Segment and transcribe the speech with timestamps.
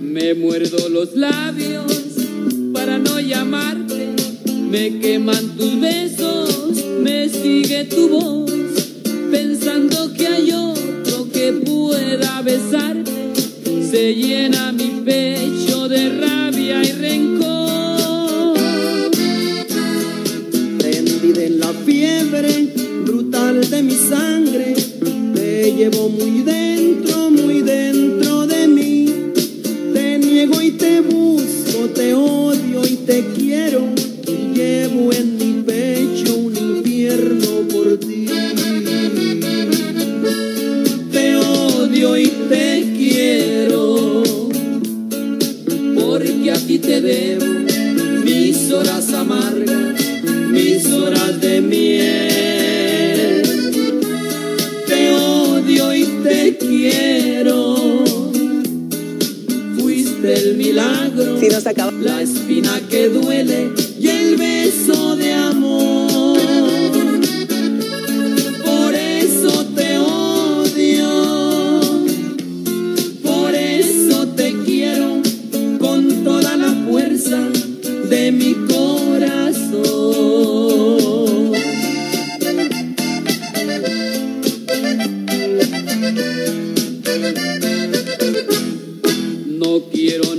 [0.00, 1.92] Me muerdo los labios
[2.72, 4.08] para no llamarte,
[4.68, 8.50] me queman tus besos, me sigue tu voz,
[9.30, 13.12] pensando que hay otro que pueda besarte,
[13.88, 14.87] se llena mi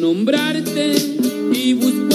[0.09, 0.95] nombrarte
[1.53, 2.08] y busco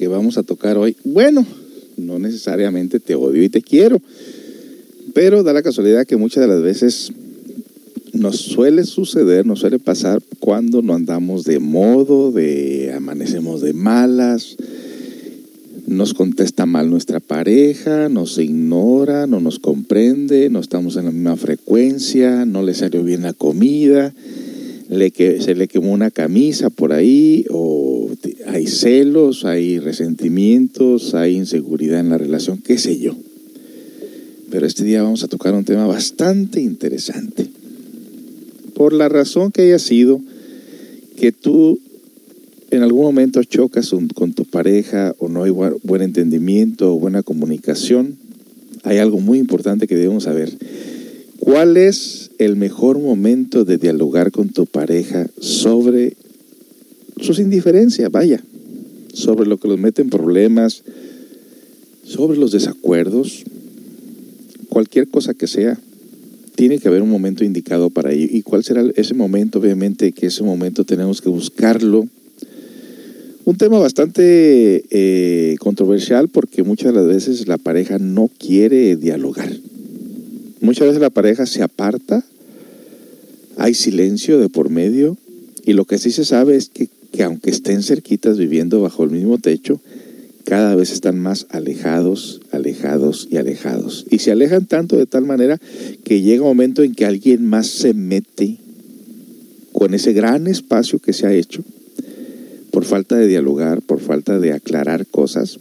[0.00, 0.96] que vamos a tocar hoy.
[1.04, 1.44] Bueno,
[1.98, 4.00] no necesariamente te odio y te quiero,
[5.12, 7.12] pero da la casualidad que muchas de las veces
[8.14, 14.56] nos suele suceder, nos suele pasar cuando no andamos de modo, de amanecemos de malas,
[15.86, 21.36] nos contesta mal nuestra pareja, nos ignora, no nos comprende, no estamos en la misma
[21.36, 24.14] frecuencia, no le salió bien la comida,
[24.88, 27.59] le que, se le quemó una camisa por ahí, o
[28.50, 33.16] hay celos, hay resentimientos, hay inseguridad en la relación, qué sé yo.
[34.50, 37.48] Pero este día vamos a tocar un tema bastante interesante.
[38.74, 40.20] Por la razón que haya sido
[41.16, 41.78] que tú
[42.70, 48.16] en algún momento chocas con tu pareja o no hay buen entendimiento o buena comunicación,
[48.82, 50.52] hay algo muy importante que debemos saber.
[51.38, 56.16] ¿Cuál es el mejor momento de dialogar con tu pareja sobre
[57.20, 58.10] sus indiferencias?
[58.10, 58.42] Vaya,
[59.12, 60.82] sobre lo que los mete en problemas,
[62.04, 63.44] sobre los desacuerdos,
[64.68, 65.78] cualquier cosa que sea.
[66.54, 68.26] Tiene que haber un momento indicado para ello.
[68.30, 69.58] ¿Y cuál será ese momento?
[69.58, 72.06] Obviamente que ese momento tenemos que buscarlo.
[73.44, 79.50] Un tema bastante eh, controversial porque muchas de las veces la pareja no quiere dialogar.
[80.60, 82.22] Muchas veces la pareja se aparta,
[83.56, 85.16] hay silencio de por medio
[85.64, 89.10] y lo que sí se sabe es que, que aunque estén cerquitas viviendo bajo el
[89.10, 89.80] mismo techo,
[90.44, 94.06] cada vez están más alejados, alejados y alejados.
[94.10, 95.60] Y se alejan tanto de tal manera
[96.04, 98.58] que llega un momento en que alguien más se mete
[99.72, 101.62] con ese gran espacio que se ha hecho
[102.70, 105.58] por falta de dialogar, por falta de aclarar cosas,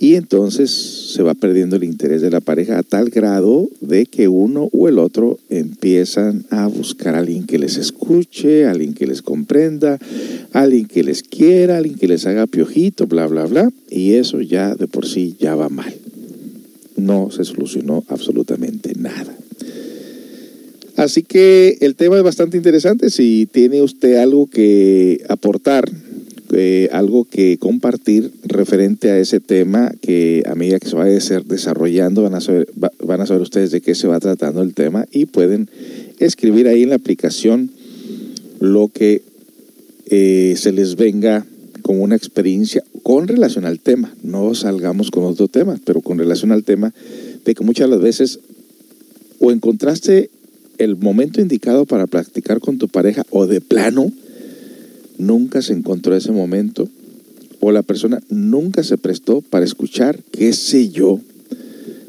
[0.00, 4.28] y entonces se va perdiendo el interés de la pareja a tal grado de que
[4.28, 9.22] uno o el otro empiezan a buscar a alguien que les escuche, alguien que les
[9.22, 9.98] comprenda,
[10.52, 13.70] alguien que les quiera, alguien que les haga piojito, bla, bla, bla.
[13.90, 15.92] Y eso ya de por sí ya va mal.
[16.96, 19.36] No se solucionó absolutamente nada.
[20.96, 23.10] Así que el tema es bastante interesante.
[23.10, 25.90] Si tiene usted algo que aportar,
[26.52, 31.08] eh, algo que compartir referente a ese tema que a medida que se va a
[31.08, 35.06] desarrollando van a, saber, van a saber ustedes de qué se va tratando el tema
[35.12, 35.68] y pueden
[36.18, 37.70] escribir ahí en la aplicación
[38.60, 39.22] lo que
[40.06, 41.44] eh, se les venga
[41.82, 44.14] como una experiencia con relación al tema.
[44.22, 46.94] No salgamos con otro tema, pero con relación al tema
[47.44, 48.40] de que muchas de las veces
[49.38, 50.30] o encontraste
[50.78, 54.12] el momento indicado para practicar con tu pareja o de plano
[55.18, 56.88] nunca se encontró ese momento
[57.60, 61.20] o la persona nunca se prestó para escuchar, qué sé yo.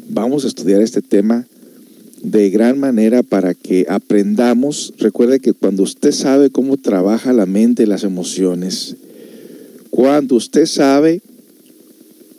[0.09, 1.45] Vamos a estudiar este tema
[2.21, 4.93] de gran manera para que aprendamos.
[4.99, 8.95] Recuerde que cuando usted sabe cómo trabaja la mente y las emociones,
[9.89, 11.21] cuando usted sabe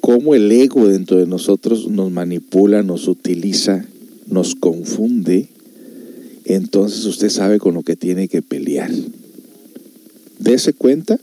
[0.01, 3.85] cómo el ego dentro de nosotros nos manipula, nos utiliza,
[4.29, 5.49] nos confunde,
[6.45, 8.91] entonces usted sabe con lo que tiene que pelear
[10.41, 11.21] dése cuenta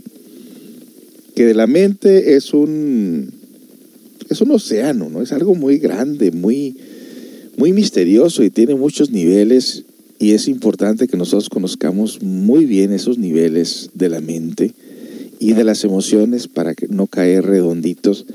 [1.35, 3.31] que la mente es un,
[4.29, 5.21] es un océano, ¿no?
[5.21, 6.77] Es algo muy grande, muy,
[7.57, 9.83] muy misterioso y tiene muchos niveles
[10.19, 14.73] y es importante que nosotros conozcamos muy bien esos niveles de la mente
[15.39, 18.25] y de las emociones para que no caer redonditos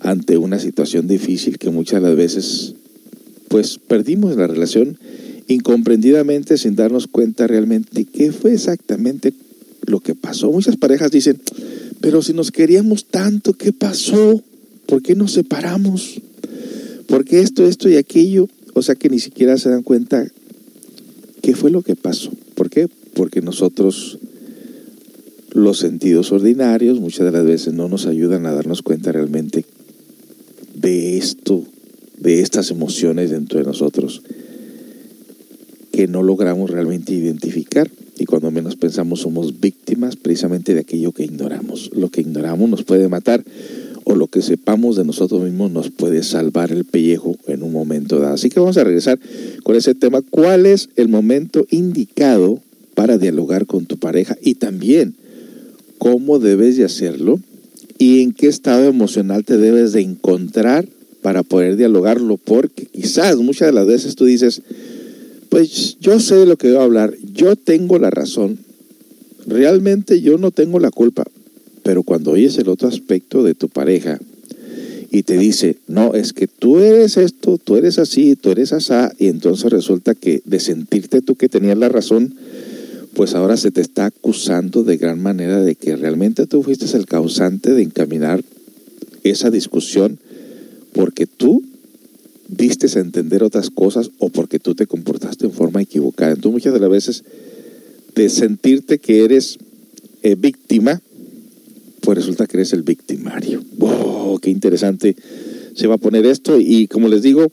[0.00, 2.74] ante una situación difícil que muchas de las veces
[3.48, 4.98] pues perdimos la relación
[5.46, 9.32] incomprendidamente sin darnos cuenta realmente qué fue exactamente
[9.86, 10.50] lo que pasó.
[10.50, 11.40] Muchas parejas dicen,
[12.00, 14.42] pero si nos queríamos tanto, ¿qué pasó?
[14.86, 16.20] ¿Por qué nos separamos?
[17.06, 18.48] ¿Por qué esto, esto y aquello?
[18.74, 20.26] O sea que ni siquiera se dan cuenta
[21.40, 22.30] qué fue lo que pasó.
[22.54, 22.88] ¿Por qué?
[23.14, 24.18] Porque nosotros,
[25.52, 29.64] los sentidos ordinarios, muchas de las veces no nos ayudan a darnos cuenta realmente
[30.74, 31.64] de esto,
[32.18, 34.22] de estas emociones dentro de nosotros
[35.92, 37.90] que no logramos realmente identificar
[38.56, 41.90] menos pensamos somos víctimas precisamente de aquello que ignoramos.
[41.94, 43.44] Lo que ignoramos nos puede matar
[44.04, 48.18] o lo que sepamos de nosotros mismos nos puede salvar el pellejo en un momento
[48.18, 48.32] dado.
[48.32, 49.18] Así que vamos a regresar
[49.62, 50.22] con ese tema.
[50.22, 52.60] ¿Cuál es el momento indicado
[52.94, 54.38] para dialogar con tu pareja?
[54.40, 55.14] Y también,
[55.98, 57.38] ¿cómo debes de hacerlo?
[57.98, 60.88] ¿Y en qué estado emocional te debes de encontrar
[61.20, 62.38] para poder dialogarlo?
[62.38, 64.62] Porque quizás muchas de las veces tú dices,
[65.48, 68.58] pues yo sé de lo que voy a hablar, yo tengo la razón,
[69.46, 71.24] realmente yo no tengo la culpa,
[71.82, 74.18] pero cuando oyes el otro aspecto de tu pareja
[75.10, 79.12] y te dice, no, es que tú eres esto, tú eres así, tú eres asá,
[79.18, 82.34] y entonces resulta que de sentirte tú que tenías la razón,
[83.14, 87.06] pues ahora se te está acusando de gran manera de que realmente tú fuiste el
[87.06, 88.44] causante de encaminar
[89.22, 90.18] esa discusión
[90.92, 91.62] porque tú
[92.48, 96.32] diste a entender otras cosas o porque tú te comportaste en forma equivocada.
[96.32, 97.24] Entonces muchas de las veces
[98.14, 99.58] de sentirte que eres
[100.22, 101.00] eh, víctima,
[102.00, 103.62] pues resulta que eres el victimario.
[103.78, 104.38] ¡Wow!
[104.40, 105.16] ¡Qué interesante
[105.74, 106.58] se va a poner esto!
[106.60, 107.50] Y como les digo,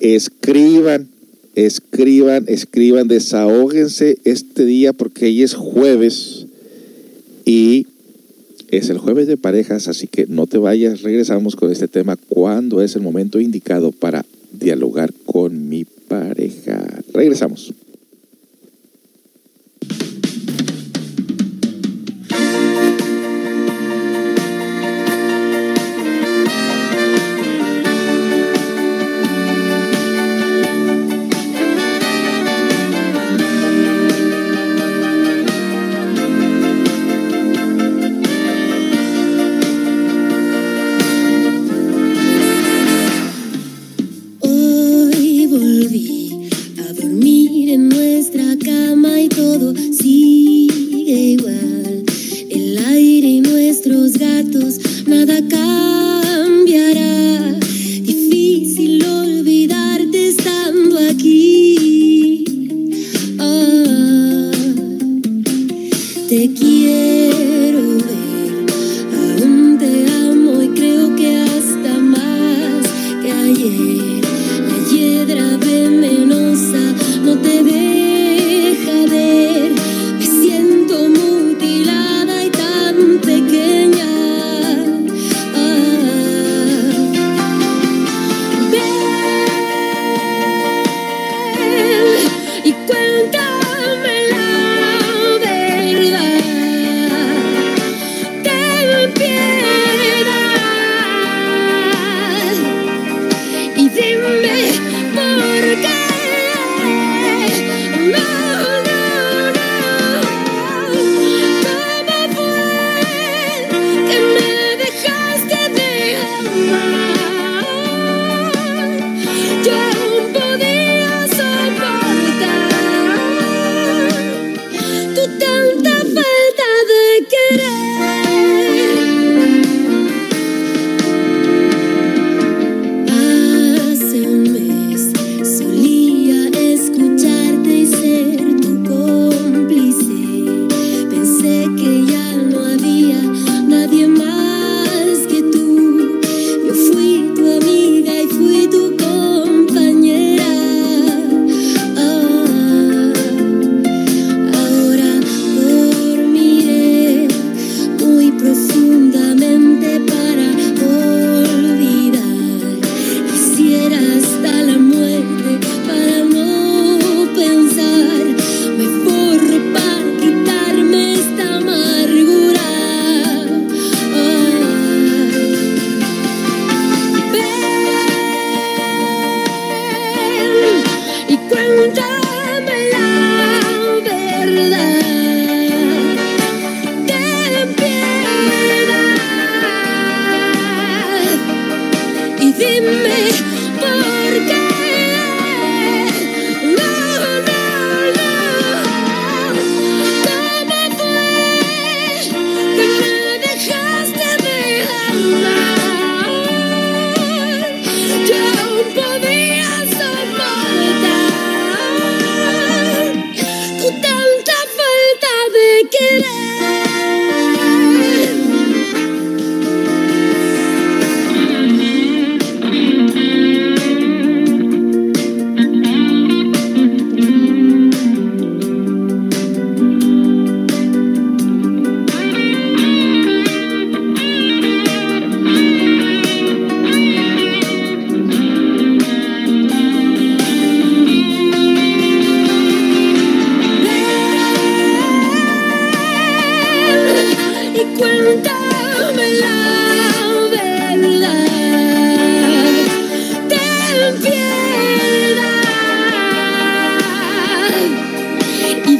[0.00, 1.08] escriban,
[1.54, 6.46] escriban, escriban, desahóguense este día porque hoy es jueves
[7.44, 7.86] y
[8.72, 12.80] es el jueves de parejas, así que no te vayas, regresamos con este tema, cuando
[12.80, 16.82] es el momento indicado para dialogar con mi pareja.
[17.12, 17.74] Regresamos.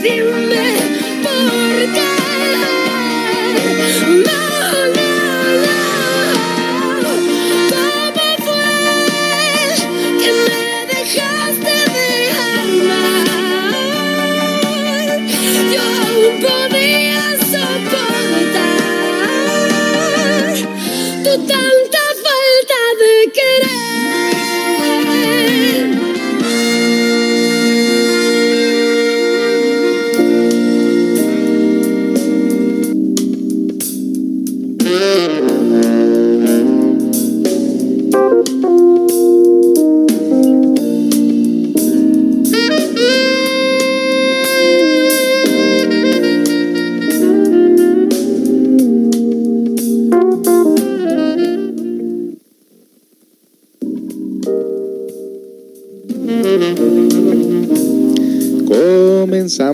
[0.03, 0.42] be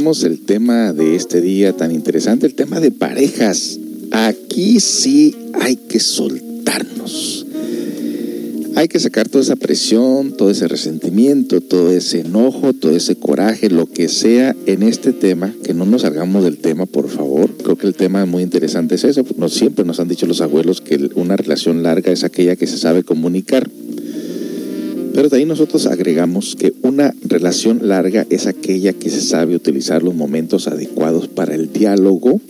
[0.08, 3.78] el tema de este día tan interesante, el tema de parejas.
[4.10, 7.44] Aquí sí hay que soltarnos.
[8.74, 13.68] Hay que sacar toda esa presión, todo ese resentimiento, todo ese enojo, todo ese coraje,
[13.68, 17.50] lo que sea en este tema, que no nos salgamos del tema, por favor.
[17.62, 19.26] Creo que el tema muy interesante es eso.
[19.36, 22.78] No, siempre nos han dicho los abuelos que una relación larga es aquella que se
[22.78, 23.68] sabe comunicar.
[25.14, 30.02] Pero de ahí nosotros agregamos que una relación larga es aquella que se sabe utilizar
[30.02, 32.40] los momentos adecuados para el diálogo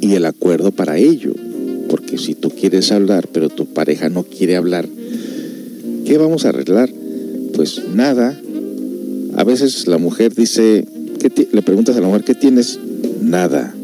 [0.00, 1.34] y el acuerdo para ello.
[1.88, 4.88] Porque si tú quieres hablar, pero tu pareja no quiere hablar,
[6.04, 6.90] ¿qué vamos a arreglar?
[7.54, 8.38] Pues nada.
[9.36, 10.84] A veces la mujer dice,
[11.20, 12.78] ¿qué le preguntas a la mujer, ¿qué tienes?
[13.20, 13.74] Nada.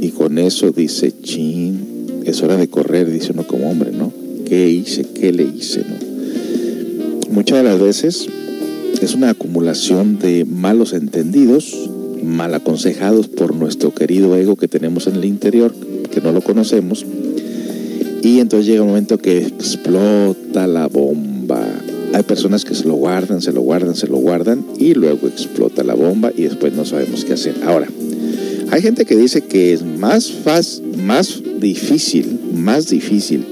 [0.00, 4.12] Y con eso dice, chin, es hora de correr, dice uno como hombre, ¿no?
[4.44, 5.04] ¿Qué hice?
[5.04, 5.80] ¿Qué le hice?
[5.80, 5.95] ¿no?
[7.36, 8.28] Muchas de las veces
[9.02, 11.90] es una acumulación de malos entendidos,
[12.24, 15.74] mal aconsejados por nuestro querido ego que tenemos en el interior,
[16.10, 17.04] que no lo conocemos,
[18.22, 21.62] y entonces llega un momento que explota la bomba.
[22.14, 25.84] Hay personas que se lo guardan, se lo guardan, se lo guardan y luego explota
[25.84, 27.56] la bomba y después no sabemos qué hacer.
[27.66, 27.86] Ahora,
[28.70, 33.44] hay gente que dice que es más fácil, más difícil, más difícil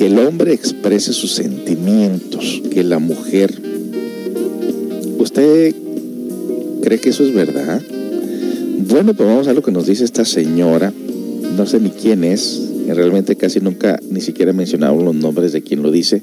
[0.00, 3.52] que el hombre exprese sus sentimientos que la mujer.
[5.18, 5.74] ¿Usted
[6.80, 7.82] cree que eso es verdad?
[8.88, 10.90] Bueno, pues vamos a lo que nos dice esta señora.
[11.54, 12.62] No sé ni quién es.
[12.86, 16.22] Realmente casi nunca ni siquiera mencionado los nombres de quien lo dice,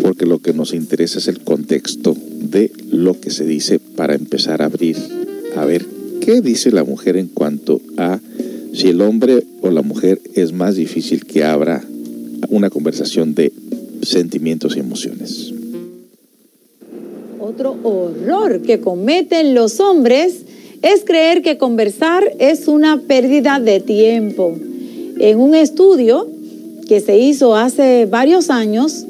[0.00, 4.62] porque lo que nos interesa es el contexto de lo que se dice para empezar
[4.62, 4.98] a abrir,
[5.56, 5.84] a ver
[6.20, 8.20] qué dice la mujer en cuanto a
[8.72, 11.84] si el hombre o la mujer es más difícil que abra
[12.54, 13.52] una conversación de
[14.02, 15.52] sentimientos y emociones.
[17.40, 20.42] Otro horror que cometen los hombres
[20.82, 24.56] es creer que conversar es una pérdida de tiempo.
[25.18, 26.28] En un estudio
[26.88, 29.04] que se hizo hace varios años,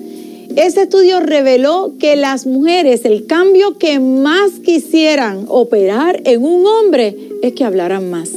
[0.57, 7.16] ese estudio reveló que las mujeres, el cambio que más quisieran operar en un hombre
[7.42, 8.30] es que hablaran más.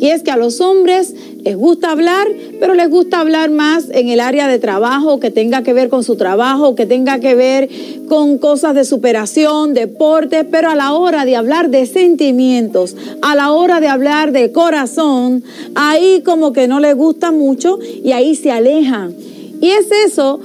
[0.00, 2.26] Y es que a los hombres les gusta hablar,
[2.58, 6.02] pero les gusta hablar más en el área de trabajo, que tenga que ver con
[6.02, 7.68] su trabajo, que tenga que ver
[8.08, 13.52] con cosas de superación, deporte, pero a la hora de hablar de sentimientos, a la
[13.52, 18.50] hora de hablar de corazón, ahí como que no les gusta mucho y ahí se
[18.50, 19.14] alejan.
[19.60, 20.40] Y es eso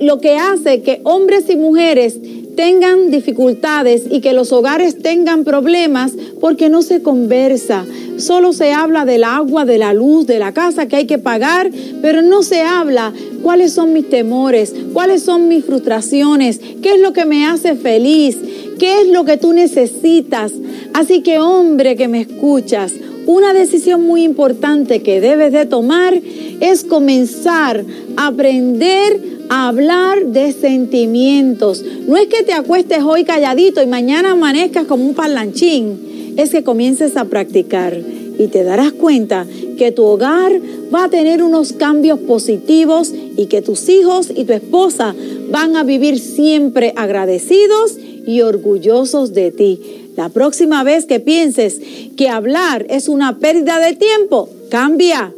[0.00, 2.18] lo que hace que hombres y mujeres
[2.58, 7.86] tengan dificultades y que los hogares tengan problemas porque no se conversa.
[8.16, 11.70] Solo se habla del agua, de la luz, de la casa que hay que pagar,
[12.02, 13.12] pero no se habla
[13.44, 18.36] cuáles son mis temores, cuáles son mis frustraciones, qué es lo que me hace feliz,
[18.76, 20.50] qué es lo que tú necesitas.
[20.94, 22.92] Así que hombre que me escuchas,
[23.26, 26.20] una decisión muy importante que debes de tomar
[26.58, 27.84] es comenzar
[28.16, 31.84] a aprender hablar de sentimientos.
[32.06, 36.62] No es que te acuestes hoy calladito y mañana amanezcas como un parlanchín, es que
[36.62, 37.98] comiences a practicar
[38.38, 40.52] y te darás cuenta que tu hogar
[40.94, 45.14] va a tener unos cambios positivos y que tus hijos y tu esposa
[45.50, 49.80] van a vivir siempre agradecidos y orgullosos de ti.
[50.16, 51.80] La próxima vez que pienses
[52.16, 55.32] que hablar es una pérdida de tiempo, cambia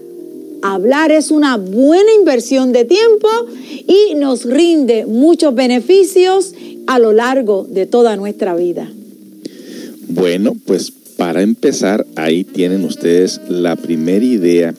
[0.63, 3.29] hablar es una buena inversión de tiempo
[3.87, 6.55] y nos rinde muchos beneficios
[6.87, 8.91] a lo largo de toda nuestra vida.
[10.09, 14.75] Bueno, pues para empezar, ahí tienen ustedes la primera idea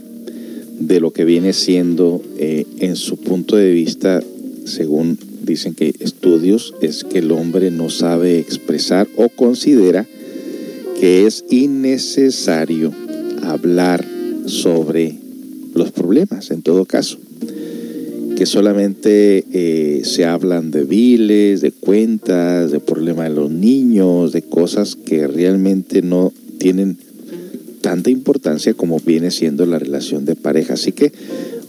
[0.80, 4.22] de lo que viene siendo eh, en su punto de vista,
[4.66, 10.08] según dicen que estudios, es que el hombre no sabe expresar o considera
[11.00, 12.92] que es innecesario
[13.44, 14.06] hablar
[14.48, 15.21] sobre
[15.74, 17.18] los problemas en todo caso.
[18.36, 24.42] Que solamente eh, se hablan de biles, de cuentas, de problemas de los niños, de
[24.42, 26.98] cosas que realmente no tienen
[27.82, 30.74] tanta importancia como viene siendo la relación de pareja.
[30.74, 31.12] Así que,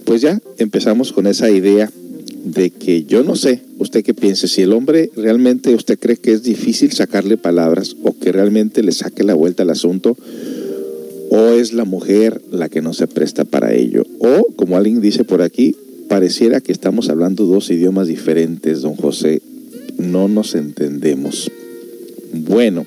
[0.05, 1.91] pues ya empezamos con esa idea
[2.45, 6.33] de que yo no sé, usted qué piense, si el hombre realmente usted cree que
[6.33, 10.17] es difícil sacarle palabras o que realmente le saque la vuelta al asunto
[11.35, 15.25] o es la mujer la que no se presta para ello, o como alguien dice
[15.25, 15.75] por aquí,
[16.07, 19.41] pareciera que estamos hablando dos idiomas diferentes, don José,
[19.97, 21.51] no nos entendemos.
[22.35, 22.85] Bueno,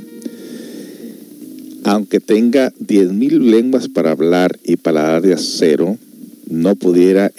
[1.85, 5.97] aunque tenga 10.000 lenguas para hablar y palabras de acero,
[6.47, 7.31] no pudiera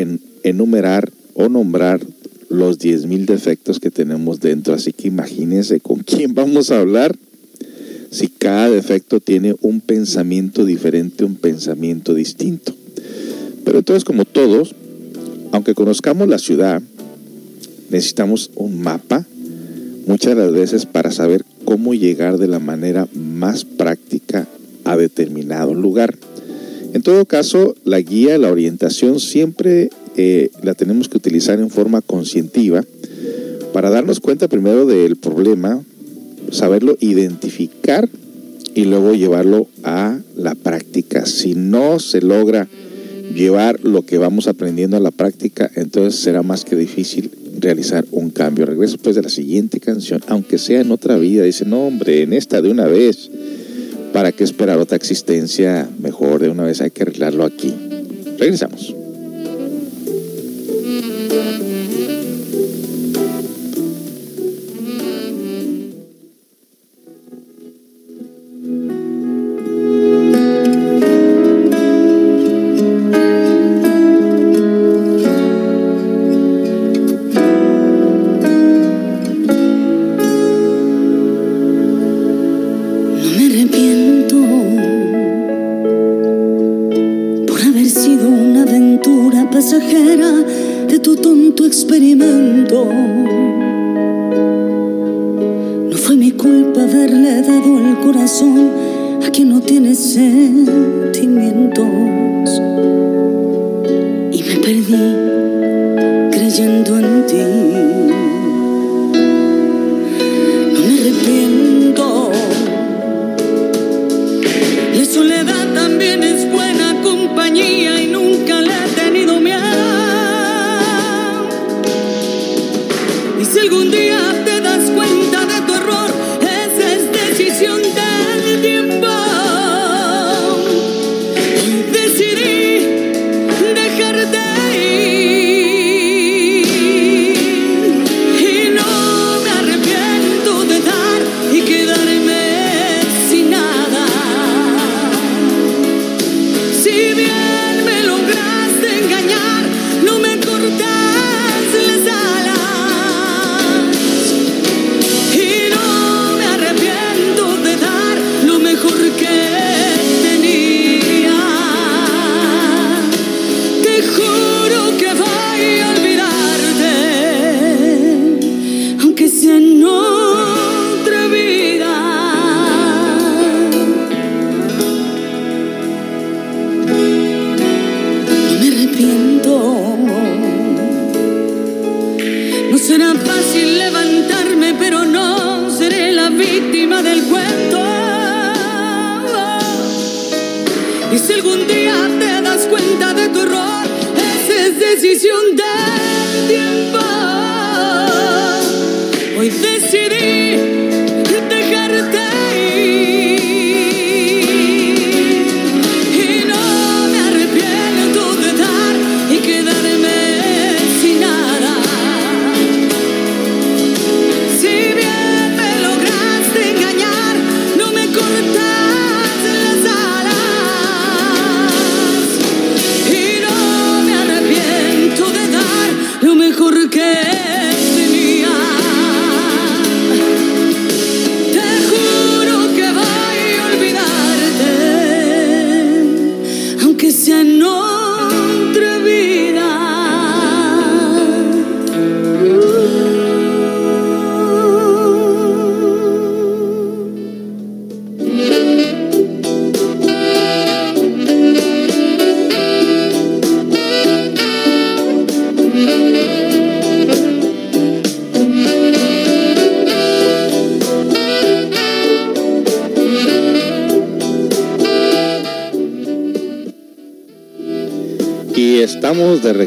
[0.42, 2.00] enumerar o nombrar
[2.48, 4.74] los 10.000 defectos que tenemos dentro.
[4.74, 7.16] Así que imagínense con quién vamos a hablar
[8.46, 12.72] cada defecto tiene un pensamiento diferente, un pensamiento distinto.
[13.64, 14.72] Pero entonces, como todos,
[15.50, 16.80] aunque conozcamos la ciudad,
[17.90, 19.26] necesitamos un mapa
[20.06, 24.46] muchas de las veces para saber cómo llegar de la manera más práctica
[24.84, 26.14] a determinado lugar.
[26.92, 32.00] En todo caso, la guía, la orientación siempre eh, la tenemos que utilizar en forma
[32.00, 32.84] conscientiva
[33.72, 35.82] para darnos cuenta primero del problema,
[36.52, 38.08] saberlo identificar
[38.76, 41.24] y luego llevarlo a la práctica.
[41.24, 42.68] Si no se logra
[43.34, 48.28] llevar lo que vamos aprendiendo a la práctica, entonces será más que difícil realizar un
[48.28, 48.66] cambio.
[48.66, 52.34] Regreso pues, de la siguiente canción, aunque sea en otra vida, dice, no hombre, en
[52.34, 53.30] esta de una vez,
[54.12, 55.88] ¿para qué esperar otra existencia?
[55.98, 57.72] Mejor de una vez hay que arreglarlo aquí.
[58.38, 58.94] Regresamos.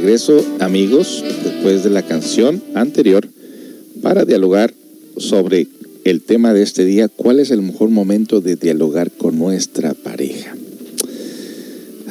[0.10, 3.28] Regreso, amigos, después de la canción anterior,
[4.02, 4.74] para dialogar
[5.17, 5.67] sobre
[6.04, 10.56] el tema de este día, cuál es el mejor momento de dialogar con nuestra pareja.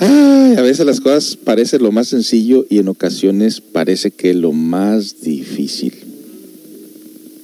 [0.01, 5.21] A veces las cosas parecen lo más sencillo y en ocasiones parece que lo más
[5.21, 5.93] difícil.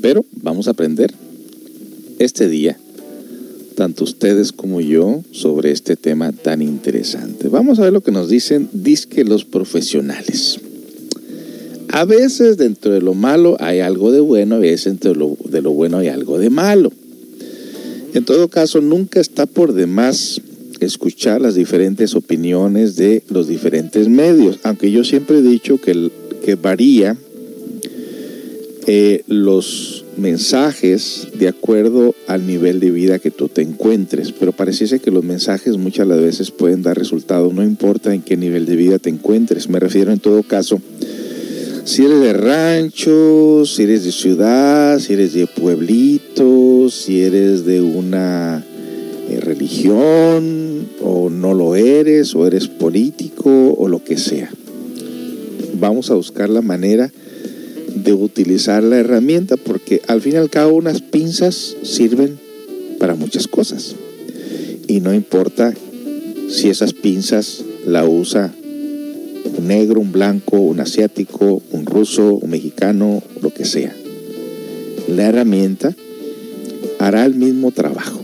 [0.01, 1.12] Pero vamos a aprender
[2.21, 2.74] este día,
[4.25, 7.49] ustedes como yo, sobre este tema tan interesante.
[7.49, 10.61] Vamos a ver lo que nos dicen disque los profesionales.
[11.91, 15.37] A veces dentro de lo malo hay algo de bueno, a veces dentro de lo,
[15.45, 16.91] de lo bueno hay algo de malo.
[18.15, 20.41] En todo caso, nunca está por demás
[20.81, 26.11] escuchar las diferentes opiniones de los diferentes medios, aunque yo siempre he dicho que,
[26.43, 27.19] que varía
[28.87, 35.00] eh, los mensajes de acuerdo al nivel de vida que tú te encuentres, pero pareciese
[35.00, 38.98] que los mensajes muchas veces pueden dar resultados, no importa en qué nivel de vida
[38.98, 40.81] te encuentres, me refiero en todo caso,
[41.85, 47.83] si eres de rancho, si eres de ciudad, si eres de pueblito, si eres de
[47.83, 48.64] una
[49.29, 54.50] eh, religión o no lo eres, o eres político o lo que sea.
[55.79, 57.12] Vamos a buscar la manera
[58.12, 62.38] utilizar la herramienta porque al fin y al cabo unas pinzas sirven
[62.99, 63.95] para muchas cosas.
[64.87, 65.73] Y no importa
[66.49, 68.55] si esas pinzas la usa
[69.57, 73.95] un negro, un blanco, un asiático, un ruso, un mexicano, lo que sea.
[75.09, 75.95] La herramienta
[76.99, 78.21] hará el mismo trabajo.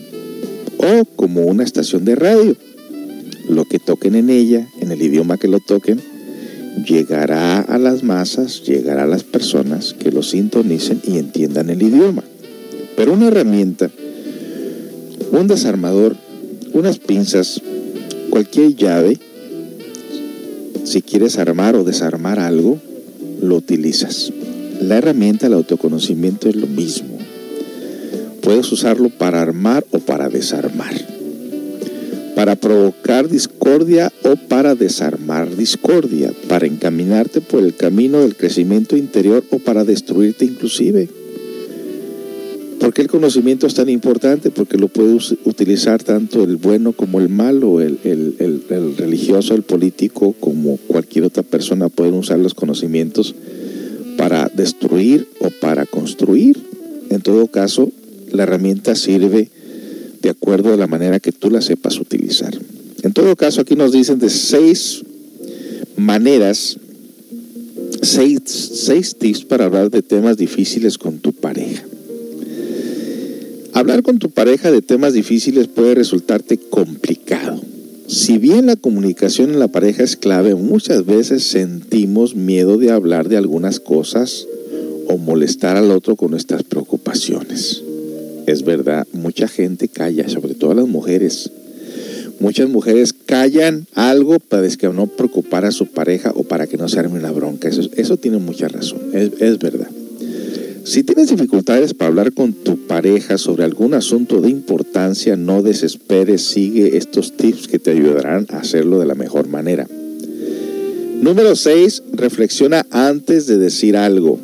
[0.78, 2.56] O como una estación de radio.
[3.48, 6.00] Lo que toquen en ella, en el idioma que lo toquen,
[6.76, 12.22] llegará a las masas, llegará a las personas que lo sintonicen y entiendan el idioma.
[12.96, 13.90] Pero una herramienta,
[15.32, 16.16] un desarmador,
[16.72, 17.60] unas pinzas,
[18.30, 19.18] cualquier llave,
[20.84, 22.78] si quieres armar o desarmar algo,
[23.40, 24.32] lo utilizas.
[24.80, 27.18] La herramienta del autoconocimiento es lo mismo.
[28.42, 31.19] Puedes usarlo para armar o para desarmar.
[32.34, 36.32] Para provocar discordia o para desarmar discordia.
[36.48, 41.08] Para encaminarte por el camino del crecimiento interior o para destruirte inclusive.
[42.80, 44.50] ¿Por qué el conocimiento es tan importante?
[44.50, 50.78] Porque lo puede utilizar tanto el bueno como el malo, el, religioso, el político, como
[50.88, 53.34] cualquier otra persona pueden usar los conocimientos
[54.16, 56.58] para destruir o para construir.
[57.10, 57.90] En todo caso,
[58.32, 59.50] la herramienta sirve
[60.20, 62.56] de acuerdo a la manera que tú la sepas utilizar.
[63.02, 65.02] En todo caso, aquí nos dicen de seis
[65.96, 66.76] maneras,
[68.02, 71.84] seis, seis tips para hablar de temas difíciles con tu pareja.
[73.72, 77.60] Hablar con tu pareja de temas difíciles puede resultarte complicado.
[78.08, 83.28] Si bien la comunicación en la pareja es clave, muchas veces sentimos miedo de hablar
[83.28, 84.48] de algunas cosas
[85.06, 87.84] o molestar al otro con nuestras preocupaciones.
[88.50, 91.52] Es verdad, mucha gente calla, sobre todo las mujeres.
[92.40, 96.88] Muchas mujeres callan algo para que no preocupar a su pareja o para que no
[96.88, 97.68] se arme una bronca.
[97.68, 99.88] Eso, eso tiene mucha razón, es verdad.
[100.82, 106.42] Si tienes dificultades para hablar con tu pareja sobre algún asunto de importancia, no desesperes,
[106.42, 109.86] sigue estos tips que te ayudarán a hacerlo de la mejor manera.
[111.20, 112.02] Número 6.
[112.14, 114.40] Reflexiona antes de decir algo.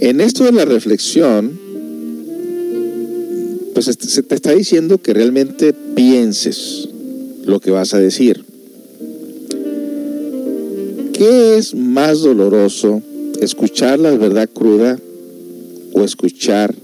[0.00, 1.57] En esto de la reflexión,
[3.84, 6.88] pues se te está diciendo que realmente pienses
[7.44, 8.44] lo que vas a decir.
[11.12, 13.02] ¿Qué es más doloroso
[13.40, 14.98] escuchar la verdad cruda
[15.92, 16.74] o escuchar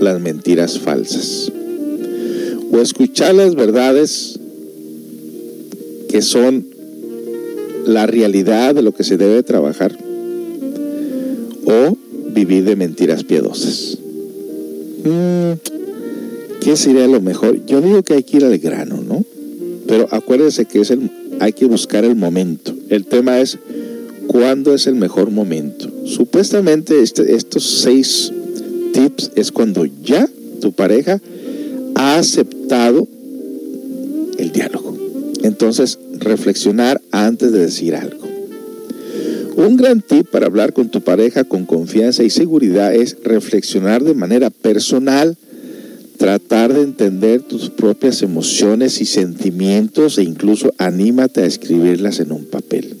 [0.00, 1.50] las mentiras falsas.
[2.70, 4.38] O escuchar las verdades
[6.08, 6.68] que son
[7.84, 9.98] la realidad de lo que se debe trabajar.
[11.64, 11.96] O
[12.32, 13.98] vivir de mentiras piadosas.
[15.08, 17.64] Mm, ¿Qué sería lo mejor?
[17.66, 19.24] Yo digo que hay que ir al grano, ¿no?
[19.86, 22.74] Pero acuérdense que es el, hay que buscar el momento.
[22.90, 23.58] El tema es
[24.28, 25.90] ¿Cuándo es el mejor momento?
[26.04, 28.30] Supuestamente este, estos seis
[28.92, 30.28] tips es cuando ya
[30.60, 31.18] tu pareja
[31.94, 33.08] ha aceptado
[34.36, 34.94] el diálogo.
[35.42, 38.28] Entonces, reflexionar antes de decir algo.
[39.56, 44.12] Un gran tip para hablar con tu pareja con confianza y seguridad es reflexionar de
[44.12, 45.36] manera personal,
[46.18, 52.44] tratar de entender tus propias emociones y sentimientos e incluso anímate a escribirlas en un
[52.44, 52.96] papel.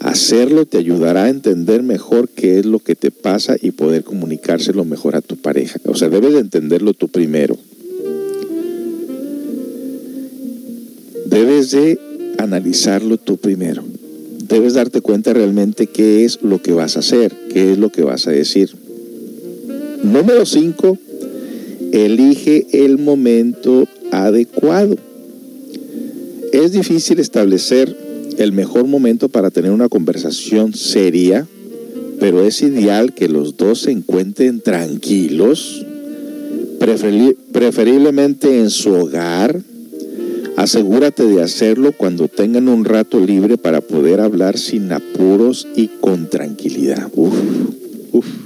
[0.00, 4.84] Hacerlo te ayudará a entender mejor qué es lo que te pasa y poder comunicárselo
[4.84, 5.78] mejor a tu pareja.
[5.84, 7.58] O sea, debes de entenderlo tú primero.
[11.26, 11.98] Debes de
[12.38, 13.82] analizarlo tú primero.
[14.48, 18.02] Debes darte cuenta realmente qué es lo que vas a hacer, qué es lo que
[18.02, 18.85] vas a decir.
[20.06, 20.98] Número 5.
[21.92, 24.96] Elige el momento adecuado.
[26.52, 27.96] Es difícil establecer
[28.38, 31.48] el mejor momento para tener una conversación seria,
[32.20, 35.84] pero es ideal que los dos se encuentren tranquilos,
[37.52, 39.60] preferiblemente en su hogar.
[40.56, 46.30] Asegúrate de hacerlo cuando tengan un rato libre para poder hablar sin apuros y con
[46.30, 47.10] tranquilidad.
[47.12, 47.34] Uf,
[48.12, 48.45] uf.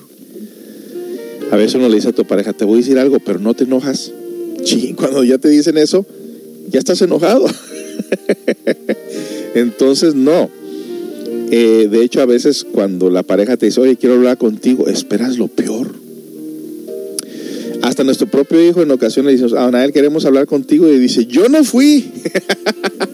[1.51, 3.55] A veces uno le dice a tu pareja, te voy a decir algo, pero no
[3.55, 4.13] te enojas.
[4.65, 6.07] Sí, cuando ya te dicen eso,
[6.69, 7.47] ya estás enojado.
[9.55, 10.51] Entonces, no.
[11.51, 15.37] Eh, de hecho, a veces cuando la pareja te dice, oye, quiero hablar contigo, esperas
[15.37, 15.93] lo peor.
[17.83, 21.27] Hasta nuestro propio hijo en ocasiones le dice, a él queremos hablar contigo y dice,
[21.27, 22.11] yo no fui.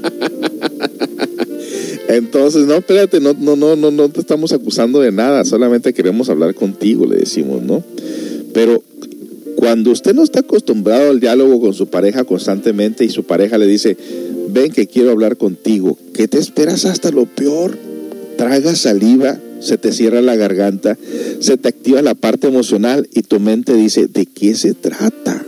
[2.16, 6.30] Entonces, no, espérate, no, no, no, no, no te estamos acusando de nada, solamente queremos
[6.30, 7.84] hablar contigo, le decimos, ¿no?
[8.54, 8.82] Pero
[9.56, 13.66] cuando usted no está acostumbrado al diálogo con su pareja constantemente y su pareja le
[13.66, 13.96] dice,
[14.48, 17.76] ven que quiero hablar contigo, ¿qué te esperas hasta lo peor?
[18.38, 20.96] Traga saliva, se te cierra la garganta,
[21.40, 25.44] se te activa la parte emocional y tu mente dice, ¿de qué se trata?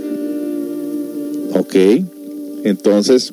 [1.54, 1.74] ¿Ok?
[2.64, 3.33] Entonces,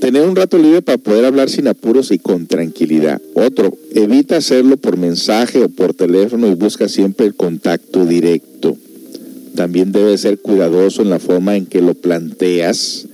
[0.00, 3.20] tener un rato libre para poder hablar sin apuros y con tranquilidad.
[3.34, 8.76] Otro, evita hacerlo por mensaje o por teléfono y busca siempre el contacto directo.
[9.54, 13.06] También debes ser cuidadoso en la forma en que lo planteas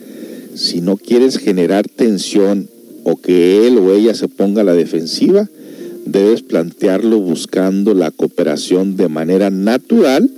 [0.57, 2.69] si no quieres generar tensión
[3.05, 5.49] o que él o ella se ponga a la defensiva,
[6.07, 10.31] debes plantearlo buscando la cooperación de manera natural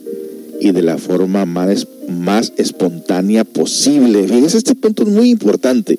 [0.60, 4.26] y de la forma más, más espontánea posible.
[4.26, 5.98] Fíjense, este punto es muy importante.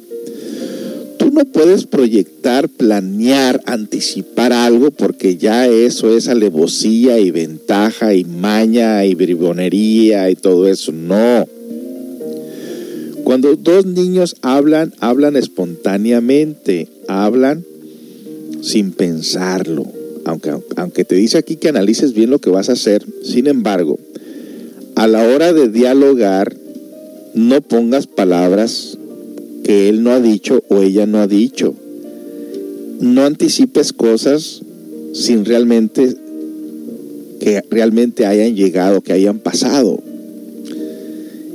[1.39, 9.05] No puedes proyectar, planear, anticipar algo porque ya eso es alevosía y ventaja y maña
[9.05, 10.91] y bribonería y todo eso.
[10.91, 11.47] No.
[13.23, 17.63] Cuando dos niños hablan, hablan espontáneamente, hablan
[18.61, 19.85] sin pensarlo.
[20.25, 23.97] Aunque, aunque te dice aquí que analices bien lo que vas a hacer, sin embargo,
[24.95, 26.53] a la hora de dialogar,
[27.33, 28.88] no pongas palabras
[29.69, 31.75] que él no ha dicho o ella no ha dicho.
[33.01, 34.63] No anticipes cosas
[35.13, 36.15] sin realmente
[37.39, 40.01] que realmente hayan llegado, que hayan pasado.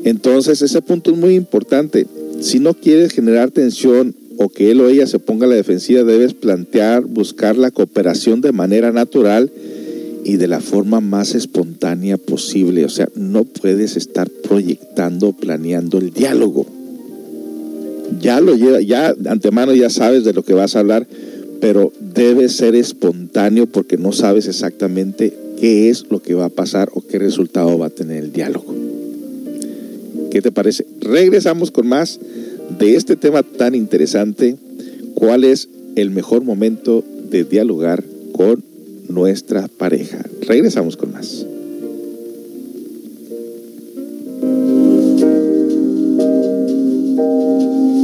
[0.05, 2.07] Entonces ese punto es muy importante.
[2.41, 6.05] Si no quieres generar tensión o que él o ella se ponga a la defensiva,
[6.05, 9.51] debes plantear, buscar la cooperación de manera natural
[10.23, 12.85] y de la forma más espontánea posible.
[12.85, 16.84] O sea, no puedes estar proyectando, planeando el diálogo.
[18.25, 21.07] Ya lo lleva, ya de antemano ya sabes de lo que vas a hablar,
[21.61, 26.89] pero debe ser espontáneo porque no sabes exactamente qué es lo que va a pasar
[26.95, 28.75] o qué resultado va a tener el diálogo.
[30.31, 30.87] ¿Qué te parece?
[31.03, 32.19] Regresamos con más
[32.79, 34.57] de este tema tan interesante.
[35.13, 38.65] ¿Cuál es el mejor momento de dialogar con
[39.07, 40.25] nuestra pareja?
[40.41, 41.45] Regresamos con más.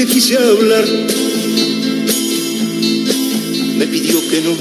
[0.00, 0.86] le quise hablar.
[3.76, 4.56] Me pidió que no,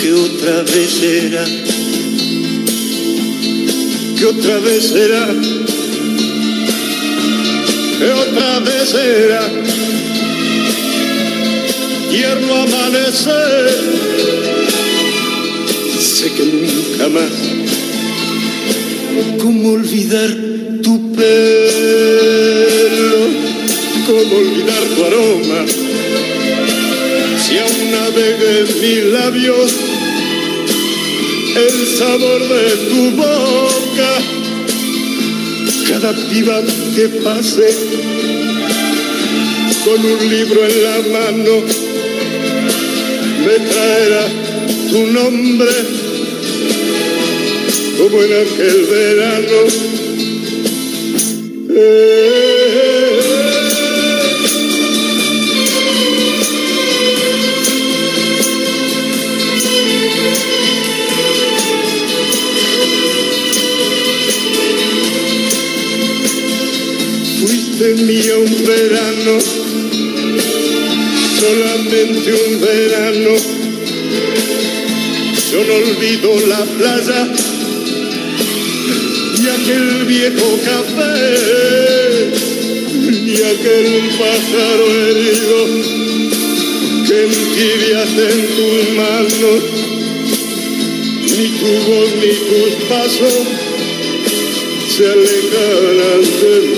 [0.00, 1.44] que otra vez era,
[4.18, 5.26] que otra vez era,
[7.98, 9.42] que otra vez era
[12.10, 13.66] tierno amanecer.
[16.00, 17.32] Sé que nunca más,
[19.38, 20.36] ¿cómo olvidar
[20.82, 22.17] tu pelo?
[24.08, 25.66] ¿Cómo olvidar tu aroma?
[27.44, 29.70] Si aún navega en mis labios
[31.54, 34.12] el sabor de tu boca,
[35.90, 36.62] cada piba
[36.96, 37.68] que pase
[39.84, 41.54] con un libro en la mano
[43.44, 44.26] me traerá
[44.90, 45.72] tu nombre
[47.98, 49.88] como en aquel verano.
[51.68, 52.57] Fuiste
[68.02, 69.38] mía un verano
[71.40, 73.30] solamente un verano.
[75.50, 77.28] Yo no olvido la playa
[79.38, 82.30] y aquel viejo café
[83.24, 83.88] y aquel
[84.18, 85.58] pájaro herido
[87.06, 89.62] que entibiaste en tus manos.
[91.38, 93.36] Ni tu voz ni tus pasos
[94.96, 96.77] se alejarán de mí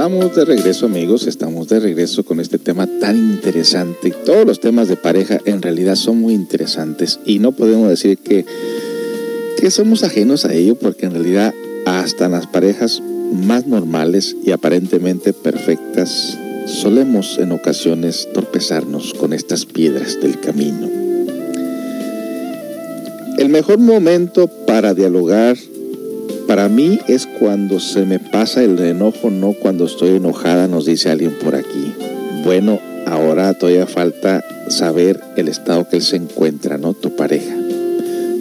[0.00, 4.10] Estamos de regreso amigos, estamos de regreso con este tema tan interesante.
[4.24, 8.46] Todos los temas de pareja en realidad son muy interesantes y no podemos decir que,
[9.58, 11.52] que somos ajenos a ello porque en realidad
[11.84, 19.66] hasta en las parejas más normales y aparentemente perfectas, solemos en ocasiones torpezarnos con estas
[19.66, 20.88] piedras del camino.
[23.36, 25.58] El mejor momento para dialogar
[26.50, 31.08] para mí es cuando se me pasa el enojo, no cuando estoy enojada, nos dice
[31.08, 31.92] alguien por aquí.
[32.44, 36.92] Bueno, ahora todavía falta saber el estado que él se encuentra, ¿no?
[36.92, 37.54] Tu pareja.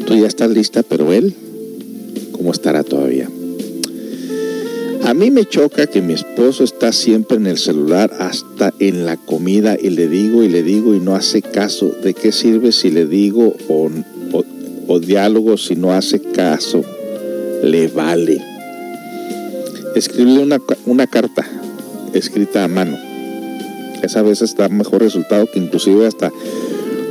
[0.07, 1.35] Tú ya estás lista, pero él,
[2.31, 3.29] ¿cómo estará todavía?
[5.03, 9.17] A mí me choca que mi esposo está siempre en el celular hasta en la
[9.17, 11.91] comida y le digo y le digo y no hace caso.
[12.03, 13.91] ¿De qué sirve si le digo o,
[14.87, 16.83] o diálogo si no hace caso?
[17.63, 18.41] Le vale.
[19.95, 21.45] Escribirle una, una carta
[22.13, 22.97] escrita a mano.
[24.01, 26.31] Esa vez da mejor resultado que inclusive hasta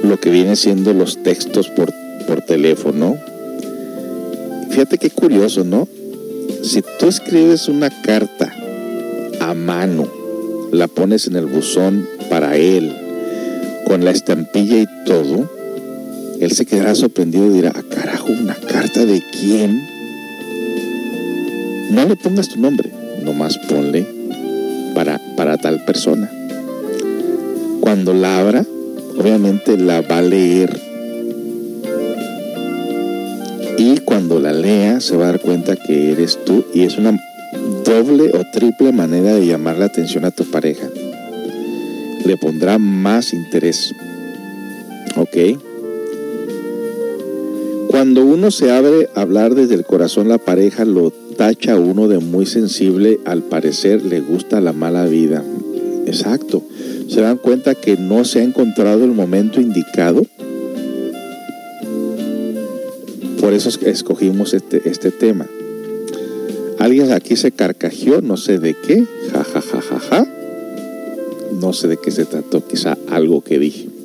[0.03, 1.93] lo que viene siendo los textos por,
[2.27, 3.19] por teléfono.
[4.71, 5.89] Fíjate qué curioso, ¿no?
[6.63, 8.53] Si tú escribes una carta
[9.41, 10.09] a mano,
[10.73, 12.95] la pones en el buzón para él,
[13.87, 15.51] con la estampilla y todo,
[16.41, 19.98] él se quedará sorprendido y dirá, ah, carajo, ¿una carta de quién?
[21.91, 24.07] No le pongas tu nombre, nomás ponle
[24.95, 26.31] para, para tal persona.
[27.81, 28.65] Cuando la abra,
[29.19, 30.79] obviamente la va a leer.
[33.79, 37.19] Y cuando la lea, se va a dar cuenta que eres tú y es una
[37.85, 40.89] doble o triple manera de llamar la atención a tu pareja.
[42.25, 43.95] Le pondrá más interés.
[45.17, 45.37] ¿Ok?
[47.89, 52.19] Cuando uno se abre a hablar desde el corazón, la pareja lo tacha uno de
[52.19, 55.45] muy sensible, al parecer le gusta la mala vida.
[56.05, 56.63] Exacto.
[57.09, 60.27] ¿Se dan cuenta que no se ha encontrado el momento indicado?
[63.41, 65.47] Por eso escogimos este, este tema.
[66.81, 70.27] Alguien aquí se carcajeó, no sé de qué, ja, ja, ja, ja, ja.
[71.61, 73.98] No sé de qué se trató, quizá algo que dije.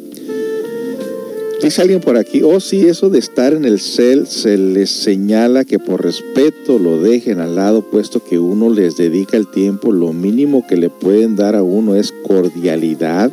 [1.64, 5.64] Dice alguien por aquí, oh sí, eso de estar en el cel se les señala
[5.64, 10.11] que por respeto lo dejen al lado, puesto que uno les dedica el tiempo, lo
[10.11, 13.32] mínimo que le pueden dar a uno es cordialidad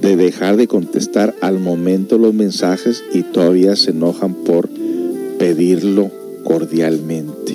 [0.00, 4.68] de dejar de contestar al momento los mensajes y todavía se enojan por
[5.38, 6.10] pedirlo
[6.42, 7.54] cordialmente.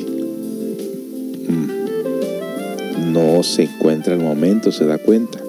[1.49, 3.11] Mm.
[3.11, 5.48] No se encuentra el momento, se da cuenta.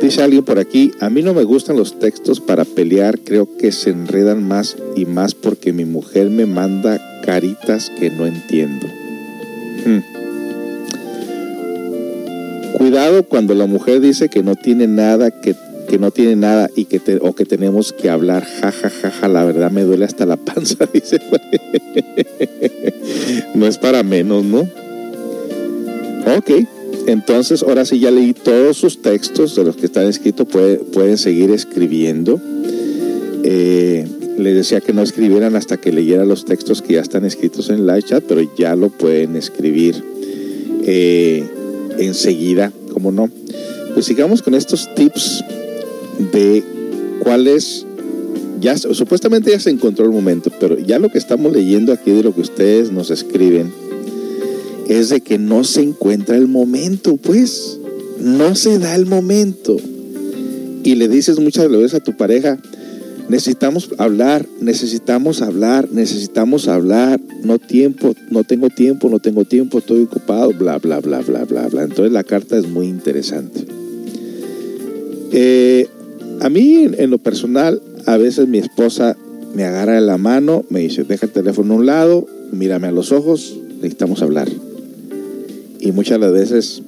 [0.00, 3.72] Dice alguien por aquí, a mí no me gustan los textos para pelear, creo que
[3.72, 8.86] se enredan más y más porque mi mujer me manda caritas que no entiendo.
[9.86, 10.00] Hmm.
[12.76, 15.56] Cuidado cuando la mujer dice que no tiene nada, que,
[15.88, 18.44] que no tiene nada y que o que tenemos que hablar.
[18.44, 21.18] Ja, ja, ja, ja, la verdad me duele hasta la panza, dice.
[23.54, 24.68] no es para menos, ¿no?
[26.36, 26.50] Ok.
[27.06, 31.50] Entonces, ahora sí ya leí todos sus textos de los que están escritos, pueden seguir
[31.52, 32.40] escribiendo.
[33.44, 34.06] Eh,
[34.38, 37.86] les decía que no escribieran hasta que leyera los textos que ya están escritos en
[37.86, 40.02] live chat, pero ya lo pueden escribir
[40.84, 41.48] eh,
[41.98, 43.30] enseguida, como no.
[43.94, 45.44] Pues sigamos con estos tips
[46.32, 46.62] de
[47.20, 47.86] cuáles,
[48.60, 52.24] ya supuestamente ya se encontró el momento, pero ya lo que estamos leyendo aquí de
[52.24, 53.72] lo que ustedes nos escriben,
[54.88, 57.78] es de que no se encuentra el momento, pues.
[58.20, 59.76] No se da el momento.
[60.84, 62.58] Y le dices muchas veces a tu pareja,
[63.28, 70.04] necesitamos hablar, necesitamos hablar, necesitamos hablar, no tiempo, no tengo tiempo, no tengo tiempo, estoy
[70.04, 71.82] ocupado, bla, bla, bla, bla, bla, bla.
[71.82, 73.64] Entonces la carta es muy interesante.
[75.32, 75.88] Eh,
[76.40, 79.16] a mí, en lo personal, a veces mi esposa
[79.54, 82.92] me agarra de la mano, me dice, deja el teléfono a un lado, mírame a
[82.92, 84.48] los ojos, necesitamos hablar
[85.80, 86.82] y muchas veces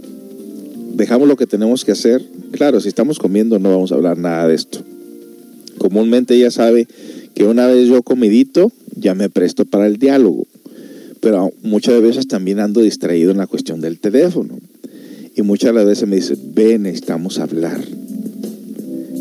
[0.94, 2.24] dejamos lo que tenemos que hacer.
[2.52, 4.80] Claro, si estamos comiendo no vamos a hablar nada de esto.
[5.78, 6.88] Comúnmente ella sabe
[7.34, 10.46] que una vez yo comidito ya me presto para el diálogo,
[11.20, 14.58] pero muchas veces también ando distraído en la cuestión del teléfono.
[15.36, 17.80] Y muchas veces me dice, ven, necesitamos hablar.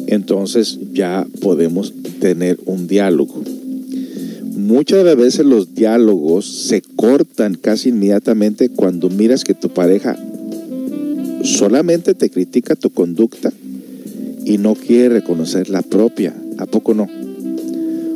[0.07, 3.43] Entonces ya podemos tener un diálogo.
[4.57, 10.17] Muchas veces los diálogos se cortan casi inmediatamente cuando miras que tu pareja
[11.43, 13.53] solamente te critica tu conducta
[14.45, 16.33] y no quiere reconocer la propia.
[16.57, 17.07] ¿A poco no?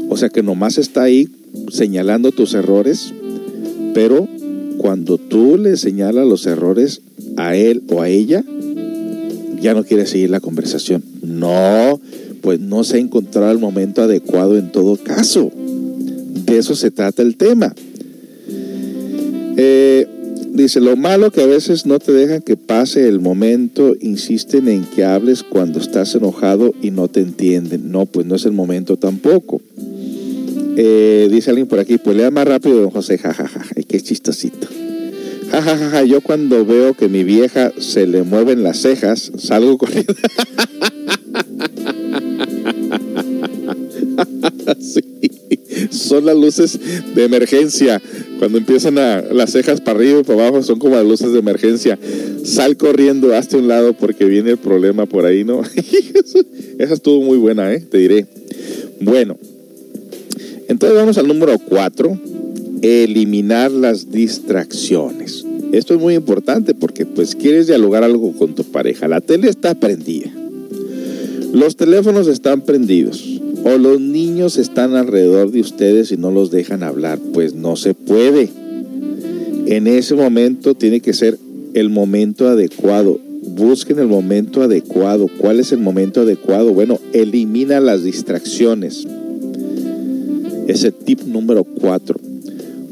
[0.09, 1.29] O sea que nomás está ahí
[1.69, 3.13] señalando tus errores,
[3.93, 4.27] pero
[4.79, 7.01] cuando tú le señalas los errores
[7.37, 8.43] a él o a ella,
[9.61, 11.03] ya no quiere seguir la conversación.
[11.21, 12.01] No,
[12.41, 15.51] pues no se ha encontrado el momento adecuado en todo caso.
[16.52, 17.74] De eso se trata el tema.
[19.58, 20.08] Eh,
[20.54, 24.84] Dice, lo malo que a veces no te dejan que pase el momento, insisten en
[24.84, 27.89] que hables cuando estás enojado y no te entienden.
[27.89, 29.62] No, pues no es el momento tampoco.
[30.76, 34.68] Eh, dice alguien por aquí, pues lea más rápido, don José, jajaja, ja, qué chistosito.
[35.52, 39.78] Jajajaja, ja, ja, yo cuando veo que mi vieja se le mueven las cejas, salgo
[39.78, 40.14] corriendo.
[44.82, 45.11] sí,
[46.02, 46.80] son las luces
[47.16, 48.02] de emergencia.
[48.39, 51.39] Cuando empiezan a, las cejas para arriba y para abajo, son como las luces de
[51.39, 51.97] emergencia.
[52.43, 55.62] Sal corriendo, hazte un lado porque viene el problema por ahí, ¿no?
[56.80, 57.80] Esa estuvo muy buena, ¿eh?
[57.80, 58.26] Te diré.
[58.99, 59.38] Bueno,
[60.68, 62.20] entonces vamos al número 4,
[62.82, 65.45] eliminar las distracciones.
[65.72, 69.08] Esto es muy importante porque pues quieres dialogar algo con tu pareja.
[69.08, 70.32] La tele está prendida.
[71.54, 76.84] Los teléfonos están prendidos o los niños están alrededor de ustedes y no los dejan
[76.84, 78.49] hablar, pues no se puede.
[79.68, 81.38] En ese momento tiene que ser
[81.74, 83.20] el momento adecuado.
[83.43, 85.28] Busquen el momento adecuado.
[85.38, 86.74] ¿Cuál es el momento adecuado?
[86.74, 89.07] Bueno, elimina las distracciones.
[90.68, 92.20] Ese tip número cuatro.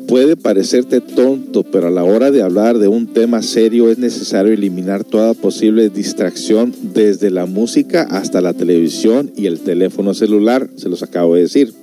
[0.09, 4.51] Puede parecerte tonto, pero a la hora de hablar de un tema serio es necesario
[4.51, 10.89] eliminar toda posible distracción desde la música hasta la televisión y el teléfono celular, se
[10.89, 11.73] los acabo de decir.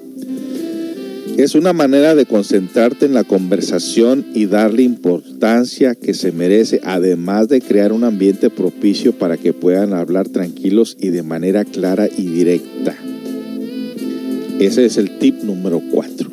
[1.36, 7.48] Es una manera de concentrarte en la conversación y darle importancia que se merece, además
[7.48, 12.26] de crear un ambiente propicio para que puedan hablar tranquilos y de manera clara y
[12.26, 12.96] directa.
[14.58, 16.25] Ese es el tip número 4.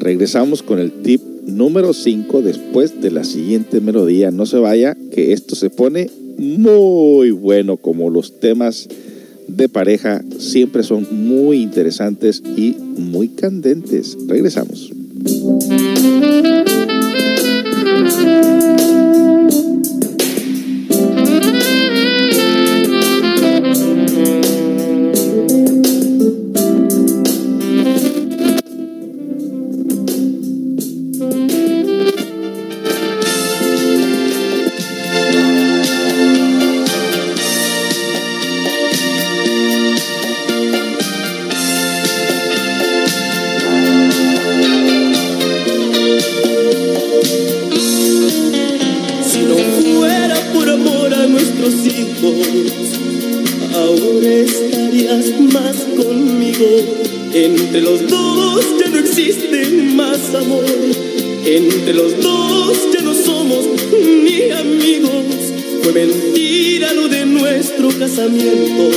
[0.00, 4.30] Regresamos con el tip número 5 después de la siguiente melodía.
[4.30, 8.88] No se vaya, que esto se pone muy bueno como los temas
[9.46, 14.16] de pareja siempre son muy interesantes y muy candentes.
[14.26, 14.90] Regresamos.
[57.72, 59.64] Entre los dos ya no existe
[59.94, 60.64] más amor.
[61.46, 65.36] Entre los dos ya no somos ni amigos.
[65.80, 68.90] Fue mentira lo de nuestro casamiento.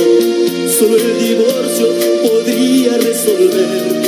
[0.76, 1.86] Solo el divorcio
[2.24, 4.02] podría resolver.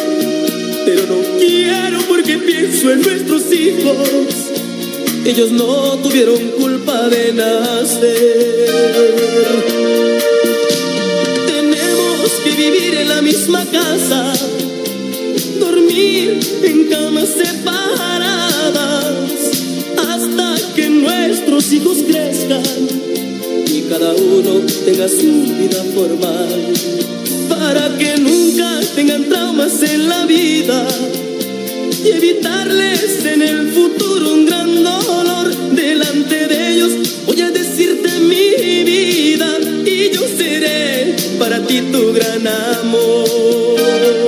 [0.85, 3.97] Pero no quiero porque pienso en nuestros hijos.
[5.25, 9.14] Ellos no tuvieron culpa de nacer.
[11.47, 14.35] Tenemos que vivir en la misma casa
[16.09, 18.72] en camas separadas
[19.98, 22.62] hasta que nuestros hijos crezcan
[23.66, 26.72] y cada uno tenga su vida formal
[27.48, 30.86] para que nunca tengan traumas en la vida
[32.04, 36.92] y evitarles en el futuro un gran dolor delante de ellos.
[37.26, 44.26] Voy a decirte mi vida y yo seré para ti tu gran amor.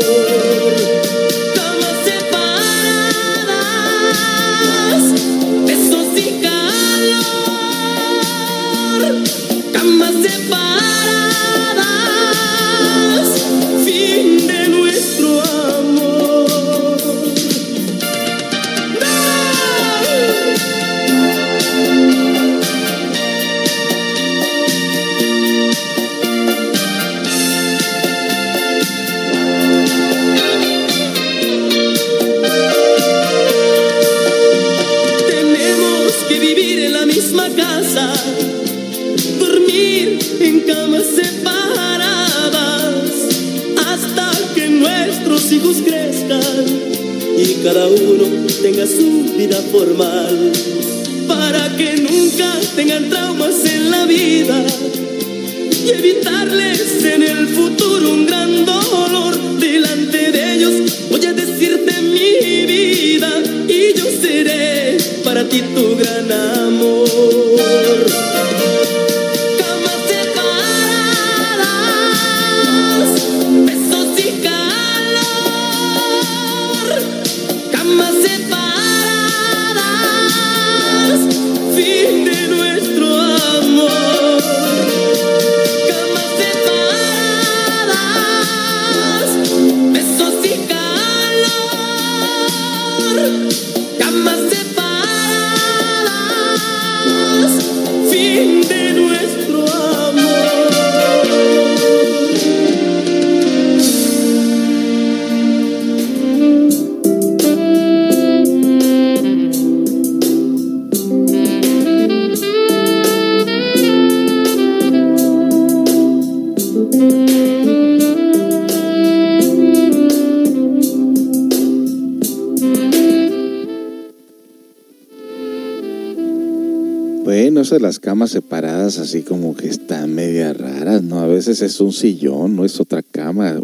[131.49, 133.61] Veces es un sillón, no es otra cama.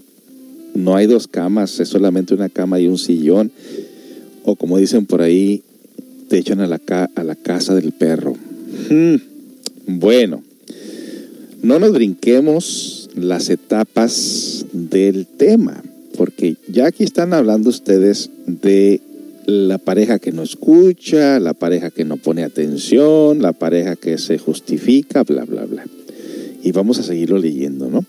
[0.75, 3.53] No hay dos camas, es solamente una cama y un sillón.
[4.45, 5.63] O como dicen por ahí,
[6.29, 6.81] te echan a la,
[7.15, 8.35] a la casa del perro.
[8.91, 9.17] Hmm.
[9.87, 10.43] Bueno,
[11.63, 15.83] no nos brinquemos las etapas del tema,
[16.17, 19.01] porque ya aquí están hablando ustedes de
[19.47, 24.39] la pareja que no escucha, la pareja que no pone atención, la pareja que se
[24.39, 25.54] justifica, bla, bla,
[26.75, 28.05] vamos a seguirlo leyendo, ¿no?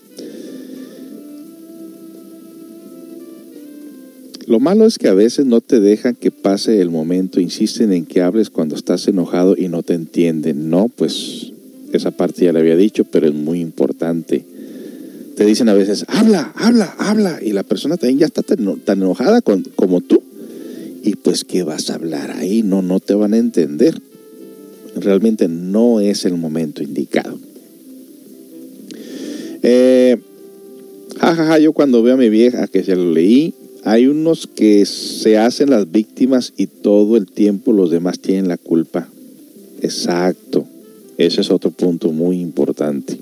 [4.46, 8.06] Lo malo es que a veces no te dejan que pase el momento, insisten en
[8.06, 10.70] que hables cuando estás enojado y no te entienden.
[10.70, 11.52] No, pues
[11.92, 14.44] esa parte ya le había dicho, pero es muy importante.
[15.36, 19.40] Te dicen a veces, habla, habla, habla, y la persona también ya está tan, enojada
[19.42, 20.22] como tú
[21.06, 22.64] y pues, ¿qué vas a hablar ahí?
[22.64, 24.02] No, no te van a entender.
[24.96, 27.38] Realmente no es el momento indicado.
[29.68, 30.18] Eh,
[31.18, 33.52] jajaja, yo cuando veo a mi vieja, que ya lo leí,
[33.82, 38.58] hay unos que se hacen las víctimas y todo el tiempo los demás tienen la
[38.58, 39.08] culpa.
[39.82, 40.68] Exacto.
[41.18, 43.18] Ese es otro punto muy importante.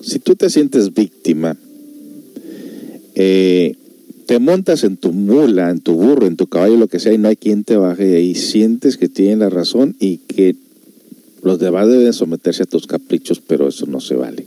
[0.00, 1.56] Si tú te sientes víctima,
[3.14, 3.76] eh,
[4.26, 7.18] te montas en tu mula, en tu burro, en tu caballo, lo que sea, y
[7.18, 8.34] no hay quien te baje de ahí.
[8.34, 10.56] Sientes que tienen la razón y que
[11.44, 14.44] los demás deben someterse a tus caprichos, pero eso no se vale.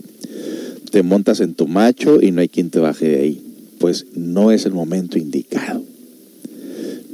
[0.91, 3.41] Te montas en tu macho y no hay quien te baje de ahí.
[3.79, 5.81] Pues no es el momento indicado.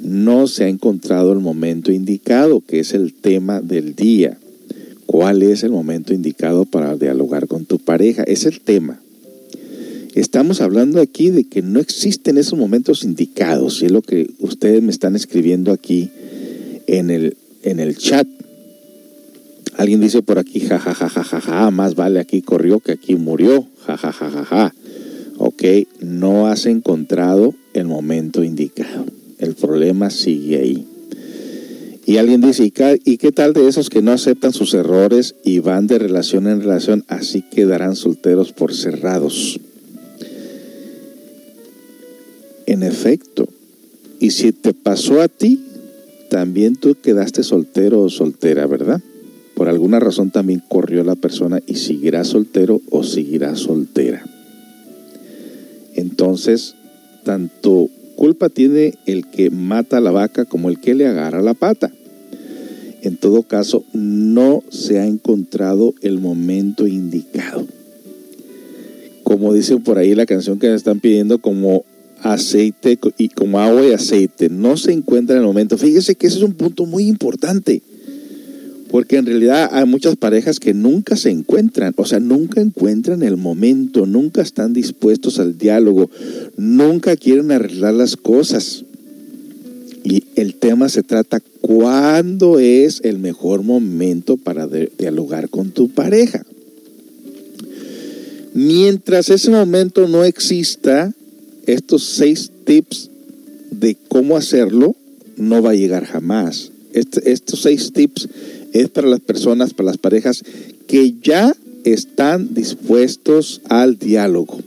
[0.01, 4.37] No se ha encontrado el momento indicado, que es el tema del día.
[5.05, 8.23] ¿Cuál es el momento indicado para dialogar con tu pareja?
[8.23, 8.99] Es el tema.
[10.15, 14.81] Estamos hablando aquí de que no existen esos momentos indicados, y es lo que ustedes
[14.81, 16.09] me están escribiendo aquí
[16.87, 18.27] en el, en el chat.
[19.77, 24.73] Alguien dice por aquí, jajajajaja, más vale aquí corrió que aquí murió, jajajajaja.
[25.37, 25.63] Ok,
[26.01, 29.05] no has encontrado el momento indicado.
[29.37, 30.87] El problema sigue ahí.
[32.07, 32.71] Y alguien dice,
[33.05, 36.61] ¿y qué tal de esos que no aceptan sus errores y van de relación en
[36.61, 39.59] relación, así quedarán solteros por cerrados?
[42.65, 43.47] En efecto,
[44.19, 45.61] y si te pasó a ti,
[46.31, 49.01] también tú quedaste soltero o soltera, ¿verdad?
[49.57, 54.23] Por alguna razón también corrió la persona y seguirá soltero o seguirá soltera.
[55.95, 56.75] Entonces,
[57.23, 61.55] tanto culpa tiene el que mata a la vaca como el que le agarra la
[61.55, 61.91] pata.
[63.01, 67.65] En todo caso, no se ha encontrado el momento indicado.
[69.23, 71.83] Como dicen por ahí la canción que me están pidiendo, como
[72.21, 74.49] aceite y como agua y aceite.
[74.49, 75.79] No se encuentra en el momento.
[75.79, 77.81] Fíjese que ese es un punto muy importante.
[78.89, 83.37] Porque en realidad hay muchas parejas que nunca se encuentran, o sea, nunca encuentran el
[83.37, 86.09] momento, nunca están dispuestos al diálogo,
[86.55, 88.85] nunca quieren arreglar las cosas.
[90.03, 96.45] Y el tema se trata cuándo es el mejor momento para dialogar con tu pareja.
[98.53, 101.13] Mientras ese momento no exista,
[101.65, 103.09] estos seis tips
[103.69, 104.95] de cómo hacerlo
[105.35, 106.71] no va a llegar jamás.
[106.93, 108.27] Estos seis tips
[108.81, 110.43] es para las personas, para las parejas
[110.87, 114.59] que ya están dispuestos al diálogo.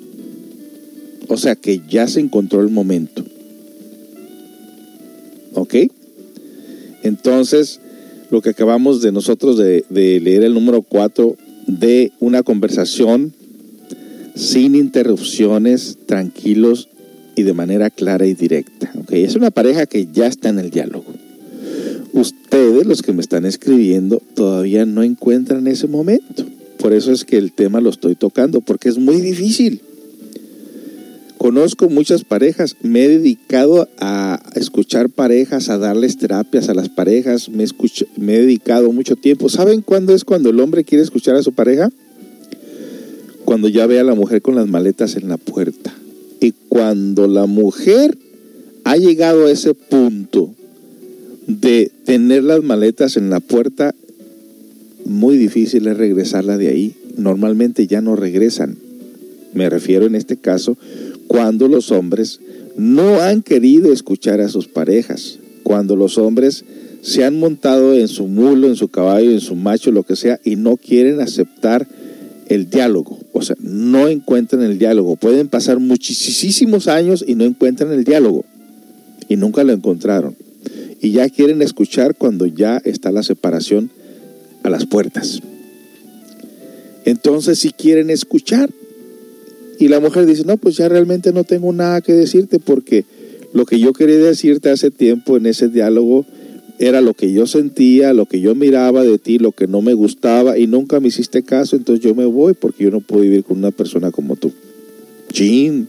[1.28, 3.24] O sea, que ya se encontró el momento.
[5.54, 5.74] ¿Ok?
[7.02, 7.80] Entonces,
[8.30, 11.36] lo que acabamos de nosotros de, leer el número cuatro
[11.66, 13.32] de una conversación
[14.34, 16.88] sin interrupciones, tranquilos
[17.36, 18.92] y de manera clara y directa.
[19.00, 19.24] ¿okay?
[19.24, 21.09] Es una pareja que ya está en el diálogo.
[22.12, 26.44] Ustedes, los que me están escribiendo, todavía no encuentran ese momento.
[26.78, 29.82] Por eso es que el tema lo estoy tocando, porque es muy difícil.
[31.36, 37.48] Conozco muchas parejas, me he dedicado a escuchar parejas, a darles terapias a las parejas,
[37.48, 37.64] me,
[38.18, 39.48] me he dedicado mucho tiempo.
[39.48, 41.90] ¿Saben cuándo es cuando el hombre quiere escuchar a su pareja?
[43.46, 45.94] Cuando ya ve a la mujer con las maletas en la puerta.
[46.40, 48.18] Y cuando la mujer
[48.84, 50.54] ha llegado a ese punto
[51.58, 53.94] de tener las maletas en la puerta,
[55.04, 56.94] muy difícil es regresarla de ahí.
[57.16, 58.76] Normalmente ya no regresan.
[59.52, 60.76] Me refiero en este caso
[61.26, 62.40] cuando los hombres
[62.76, 66.64] no han querido escuchar a sus parejas, cuando los hombres
[67.02, 70.38] se han montado en su mulo, en su caballo, en su macho, lo que sea,
[70.44, 71.86] y no quieren aceptar
[72.48, 73.18] el diálogo.
[73.32, 75.16] O sea, no encuentran el diálogo.
[75.16, 78.44] Pueden pasar muchísimos años y no encuentran el diálogo.
[79.28, 80.36] Y nunca lo encontraron.
[81.00, 83.90] Y ya quieren escuchar cuando ya está la separación
[84.62, 85.40] a las puertas.
[87.04, 88.70] Entonces, si quieren escuchar,
[89.78, 93.06] y la mujer dice, no, pues ya realmente no tengo nada que decirte porque
[93.54, 96.26] lo que yo quería decirte hace tiempo en ese diálogo
[96.78, 99.94] era lo que yo sentía, lo que yo miraba de ti, lo que no me
[99.94, 103.42] gustaba y nunca me hiciste caso, entonces yo me voy porque yo no puedo vivir
[103.42, 104.52] con una persona como tú.
[105.32, 105.88] Chin,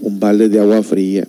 [0.00, 1.26] un balde de agua fría.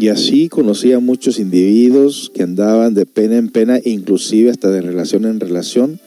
[0.00, 4.80] Y así conocí a muchos individuos que andaban de pena en pena, inclusive hasta de
[4.80, 6.00] relación en relación,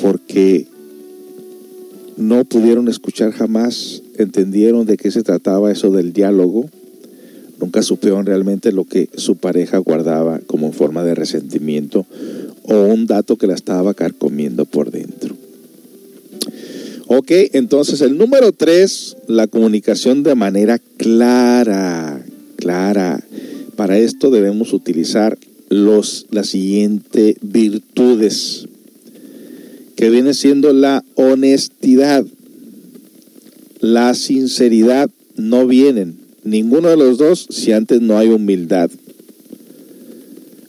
[0.00, 0.66] porque
[2.16, 6.70] no pudieron escuchar jamás, entendieron de qué se trataba eso del diálogo
[7.60, 12.06] Nunca supieron realmente lo que su pareja guardaba como forma de resentimiento
[12.62, 15.36] o un dato que la estaba carcomiendo por dentro.
[17.06, 22.24] Ok, entonces el número tres, la comunicación de manera clara,
[22.60, 23.22] clara.
[23.74, 25.38] Para esto debemos utilizar
[25.68, 28.66] los, las siguientes virtudes,
[29.96, 32.24] que viene siendo la honestidad,
[33.80, 38.90] la sinceridad, no vienen ninguno de los dos si antes no hay humildad.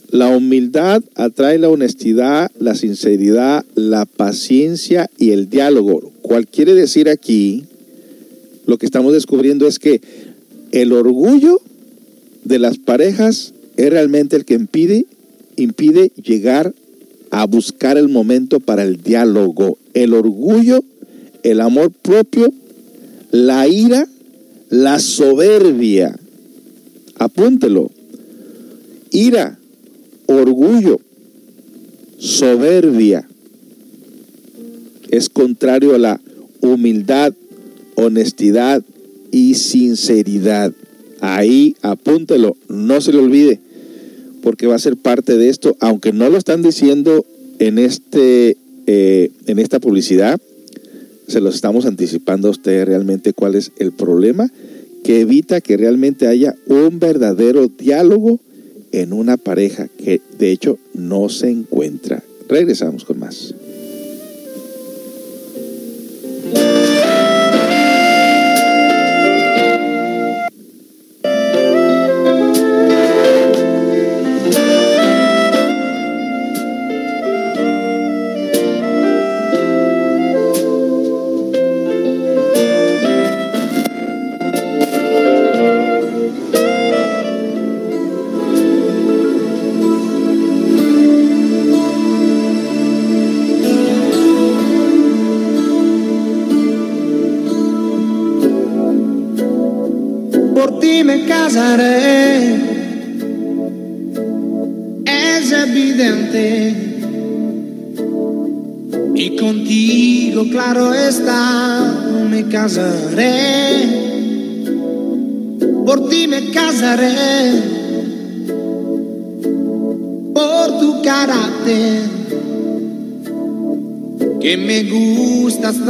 [0.09, 6.11] La humildad atrae la honestidad, la sinceridad, la paciencia y el diálogo.
[6.21, 7.63] ¿Cuál quiere decir aquí?
[8.65, 10.01] Lo que estamos descubriendo es que
[10.73, 11.60] el orgullo
[12.51, 15.05] de las parejas es realmente el que impide,
[15.55, 16.75] impide llegar
[17.31, 19.79] a buscar el momento para el diálogo.
[19.95, 20.83] El orgullo,
[21.41, 22.53] el amor propio,
[23.31, 24.07] la ira
[24.71, 26.17] la soberbia,
[27.15, 27.91] apúntelo,
[29.11, 29.59] ira,
[30.27, 31.01] orgullo,
[32.17, 33.27] soberbia,
[35.09, 36.21] es contrario a la
[36.61, 37.33] humildad,
[37.95, 38.81] honestidad
[39.29, 40.71] y sinceridad.
[41.21, 43.59] Ahí apúntelo, no se le olvide,
[44.41, 47.25] porque va a ser parte de esto, aunque no lo están diciendo
[47.59, 48.57] en, este,
[48.87, 50.41] eh, en esta publicidad,
[51.27, 54.51] se los estamos anticipando a usted realmente cuál es el problema
[55.03, 58.39] que evita que realmente haya un verdadero diálogo
[58.91, 62.23] en una pareja que de hecho no se encuentra.
[62.49, 63.55] Regresamos con más.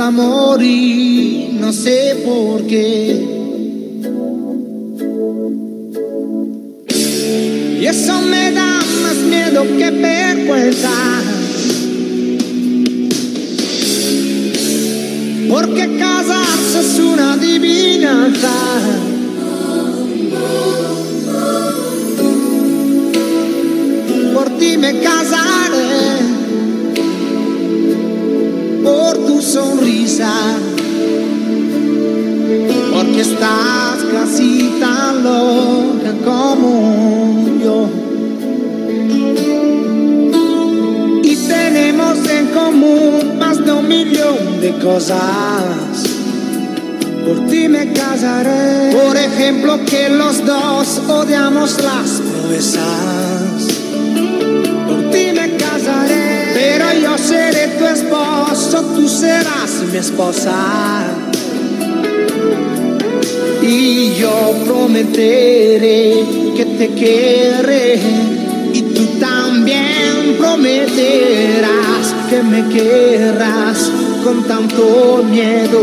[0.02, 3.31] Gusta hasta morir, no sé por qué.
[44.84, 46.04] Cosas.
[47.26, 48.92] Por ti me casaré.
[48.92, 53.72] Por ejemplo, que los dos odiamos las proezas
[56.54, 60.54] pero yo seré tu esposo, tú serás mi esposa.
[63.62, 66.26] Y yo prometeré
[66.56, 68.00] que te querré
[68.74, 73.92] y tú también prometerás que me querrás
[74.24, 75.82] con tanto miedo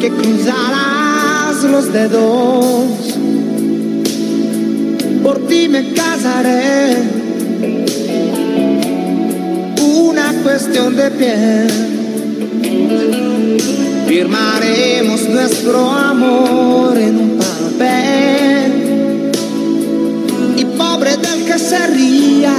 [0.00, 2.86] que cruzarás los dedos.
[5.22, 7.24] Por ti me casaré
[10.44, 11.68] cuestión de piel.
[14.06, 18.72] firmaremos nuestro amor en un papel.
[20.56, 22.54] Y pobre del que se ría,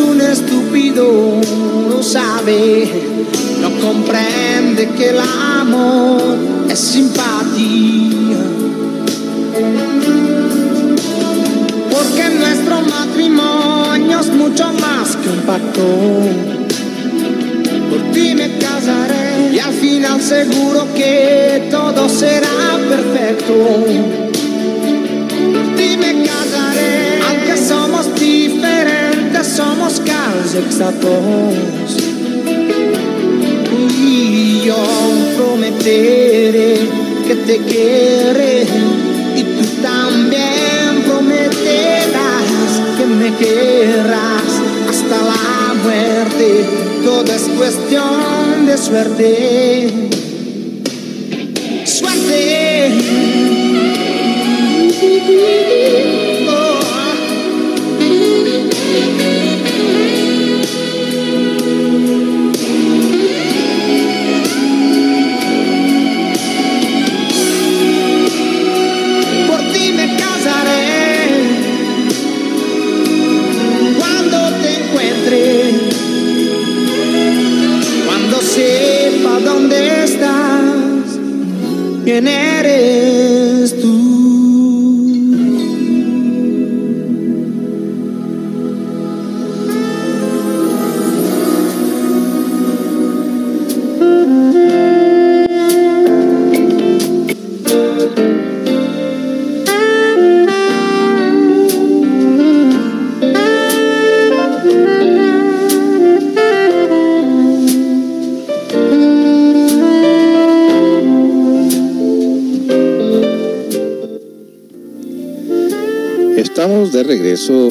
[0.00, 1.40] un estúpido,
[1.88, 2.88] no sabe,
[3.60, 6.36] no comprende que el amor
[6.68, 8.38] es simpatía.
[11.90, 16.60] Porque nuestro matrimonio es mucho más que un pacto
[17.90, 23.52] por ti me casaré y al final seguro que todo será perfecto.
[25.54, 29.09] Por ti me casaré, aunque somos diferentes,
[29.44, 31.96] somos casi exactos.
[33.98, 34.76] Y yo
[35.36, 36.88] prometeré
[37.26, 38.66] que te querré
[39.36, 42.50] y tú también prometerás
[42.98, 44.50] que me querrás
[44.88, 48.76] hasta la muerte todo es cuestión de.
[48.76, 50.09] Suerte.
[82.22, 82.49] Quién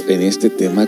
[0.10, 0.88] en este tema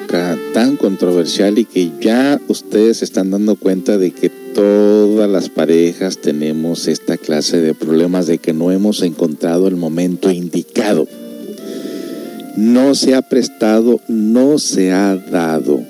[0.54, 6.88] tan controversial y que ya ustedes están dando cuenta de que todas las parejas tenemos
[6.88, 11.08] esta clase de problemas de que no hemos encontrado el momento indicado.
[12.58, 15.82] No se ha prestado, no se ha dado.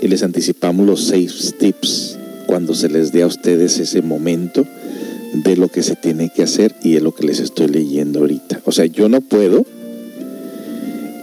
[0.00, 4.64] Y les anticipamos los seis tips cuando se les dé a ustedes ese momento
[5.32, 8.60] de lo que se tiene que hacer y es lo que les estoy leyendo ahorita.
[8.64, 9.66] O sea, yo no puedo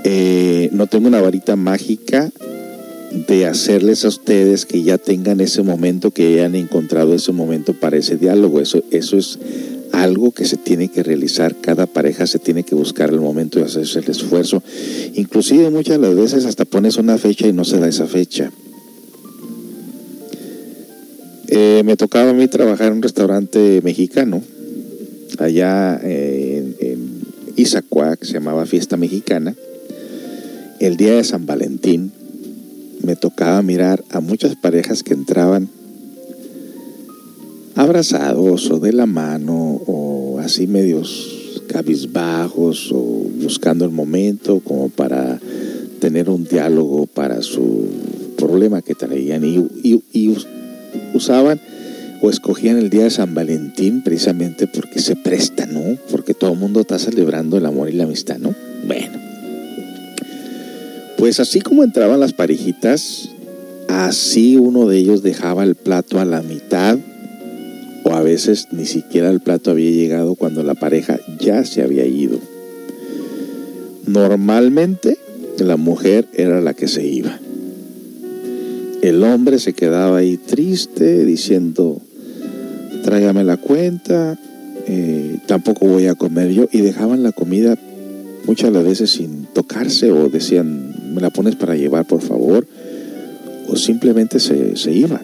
[0.03, 2.31] eh, no tengo una varita mágica
[3.27, 7.97] de hacerles a ustedes que ya tengan ese momento, que hayan encontrado ese momento para
[7.97, 8.61] ese diálogo.
[8.61, 9.37] Eso, eso es
[9.91, 13.65] algo que se tiene que realizar, cada pareja se tiene que buscar el momento de
[13.65, 14.63] hacerse el esfuerzo.
[15.15, 18.51] Inclusive muchas las veces hasta pones una fecha y no se da esa fecha.
[21.49, 24.41] Eh, me tocaba a mí trabajar en un restaurante mexicano,
[25.37, 27.21] allá en, en
[27.57, 29.53] Izacuac, se llamaba Fiesta Mexicana
[30.81, 32.11] el día de San Valentín
[33.03, 35.69] me tocaba mirar a muchas parejas que entraban
[37.75, 42.97] abrazados o de la mano o así medios cabizbajos o
[43.43, 45.39] buscando el momento como para
[45.99, 47.87] tener un diálogo para su
[48.35, 50.33] problema que traían y,
[51.13, 51.61] usaban
[52.23, 55.97] o escogían el día de San Valentín precisamente porque se presta, ¿no?
[56.09, 58.55] Porque todo el mundo está celebrando el amor y la amistad, ¿no?
[58.87, 59.30] Bueno,
[61.21, 63.29] pues así como entraban las parejitas,
[63.87, 66.97] así uno de ellos dejaba el plato a la mitad
[68.03, 72.07] o a veces ni siquiera el plato había llegado cuando la pareja ya se había
[72.07, 72.39] ido.
[74.07, 75.19] Normalmente
[75.59, 77.39] la mujer era la que se iba.
[79.03, 82.01] El hombre se quedaba ahí triste diciendo,
[83.03, 84.39] tráigame la cuenta,
[84.87, 87.77] eh, tampoco voy a comer yo y dejaban la comida
[88.47, 92.65] muchas veces sin tocarse o decían me la pones para llevar, por favor,
[93.67, 95.21] o simplemente se, se iban.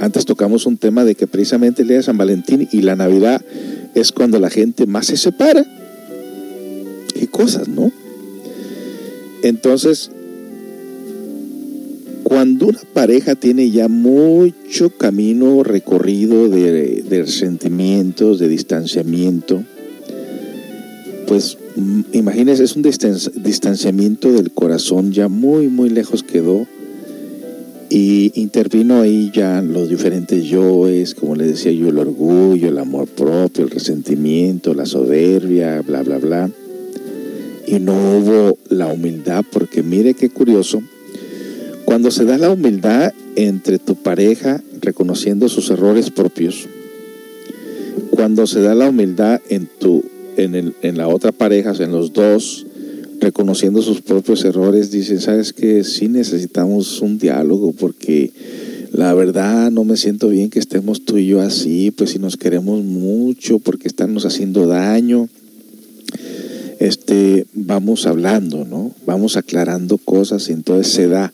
[0.00, 3.42] antes tocamos un tema de que precisamente el día de San Valentín y la Navidad
[3.94, 5.64] es cuando la gente más se separa.
[7.14, 7.92] Qué cosas, ¿no?
[9.42, 10.10] Entonces,
[12.22, 19.62] cuando una pareja tiene ya mucho camino recorrido de, de sentimientos, de distanciamiento,
[21.26, 21.58] pues
[22.12, 26.66] imagínense, es un distanciamiento del corazón, ya muy, muy lejos quedó.
[27.90, 33.06] Y intervino ahí ya los diferentes yoes, como les decía yo, el orgullo, el amor
[33.06, 36.50] propio, el resentimiento, la soberbia, bla, bla, bla.
[37.66, 40.82] Y no hubo la humildad, porque mire qué curioso,
[41.84, 46.66] Cuando se da la humildad entre tu pareja reconociendo sus errores propios,
[48.10, 50.04] cuando se da la humildad en, tu,
[50.36, 52.66] en, el, en la otra pareja, en los dos,
[53.20, 58.32] reconociendo sus propios errores, dicen, sabes que sí necesitamos un diálogo porque
[58.92, 62.36] la verdad no me siento bien que estemos tú y yo así, pues si nos
[62.36, 65.28] queremos mucho, porque estamos haciendo daño,
[66.78, 68.92] este, vamos hablando, ¿no?
[69.06, 71.32] Vamos aclarando cosas y entonces se da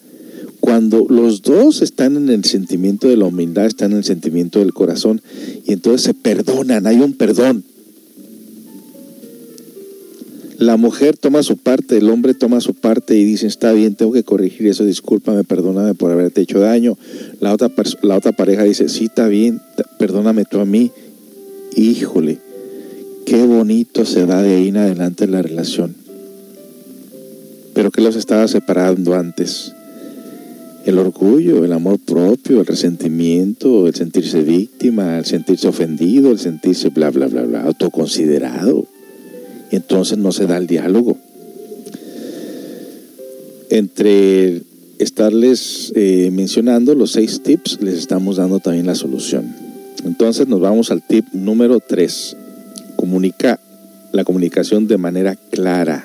[0.61, 4.75] cuando los dos están en el sentimiento de la humildad, están en el sentimiento del
[4.75, 5.21] corazón,
[5.65, 7.65] y entonces se perdonan, hay un perdón.
[10.61, 14.13] La mujer toma su parte, el hombre toma su parte y dice, está bien, tengo
[14.13, 16.99] que corregir eso, discúlpame, perdóname por haberte hecho daño.
[17.41, 17.71] La otra,
[18.03, 19.63] la otra pareja dice, sí, está bien,
[19.99, 20.91] perdóname tú a mí.
[21.77, 22.41] Híjole,
[23.25, 25.95] qué bonito se da de ahí en adelante la relación.
[27.73, 29.73] Pero que los estaba separando antes
[30.85, 36.91] el orgullo, el amor propio, el resentimiento, el sentirse víctima, el sentirse ofendido, el sentirse
[36.91, 39.00] bla, bla, bla, bla, autoconsiderado.
[39.71, 41.17] Y entonces no se da el diálogo.
[43.71, 44.63] Entre
[44.99, 49.55] estarles eh, mencionando los seis tips, les estamos dando también la solución.
[50.05, 52.37] Entonces nos vamos al tip número tres.
[52.97, 53.61] Comunica
[54.13, 56.05] la comunicación de manera clara.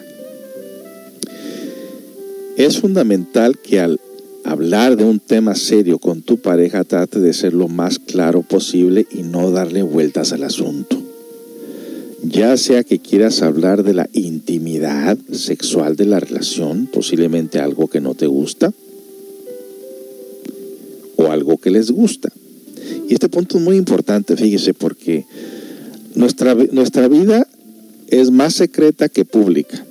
[2.58, 4.00] Es fundamental que al
[4.46, 9.08] hablar de un tema serio con tu pareja, trate de ser lo más claro posible
[9.12, 11.05] y no darle vueltas al asunto.
[12.28, 18.02] Ya sea que quieras hablar de la intimidad sexual de la relación, posiblemente algo que
[18.02, 18.74] no te gusta,
[21.18, 22.32] o algo que les gusta.
[23.08, 25.26] Y este punto es muy importante, fíjese, porque
[26.16, 27.48] nuestra, nuestra vida
[28.08, 29.86] es más secreta que pública.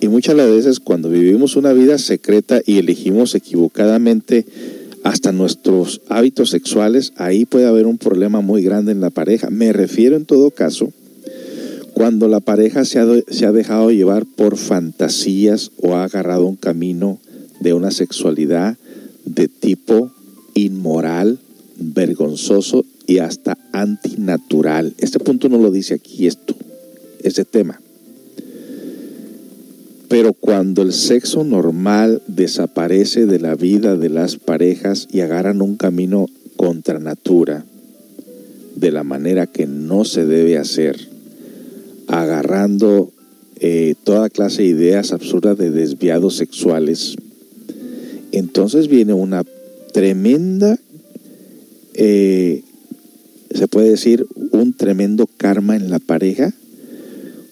[0.00, 4.46] Y muchas veces cuando vivimos una vida secreta y elegimos equivocadamente
[5.02, 9.50] hasta nuestros hábitos sexuales, ahí puede haber un problema muy grande en la pareja.
[9.50, 10.92] Me refiero en todo caso
[12.00, 17.18] cuando la pareja se ha, dejado llevar por fantasías o ha agarrado un camino
[17.60, 18.78] de una sexualidad
[19.26, 20.10] de tipo
[20.54, 21.38] inmoral,
[21.76, 24.94] vergonzoso y hasta antinatural.
[24.96, 26.56] Este punto no lo dice aquí esto,
[27.22, 27.78] ese tema.
[30.08, 35.76] Pero cuando el sexo normal desaparece de la vida de las parejas y agarran un
[35.76, 37.66] camino contra natura,
[38.74, 41.09] de la manera que no se debe hacer,
[42.10, 43.10] agarrando
[43.58, 47.16] eh, toda clase de ideas absurdas de desviados sexuales,
[48.32, 49.44] entonces viene una
[49.92, 50.78] tremenda,
[51.94, 52.62] eh,
[53.52, 56.54] se puede decir, un tremendo karma en la pareja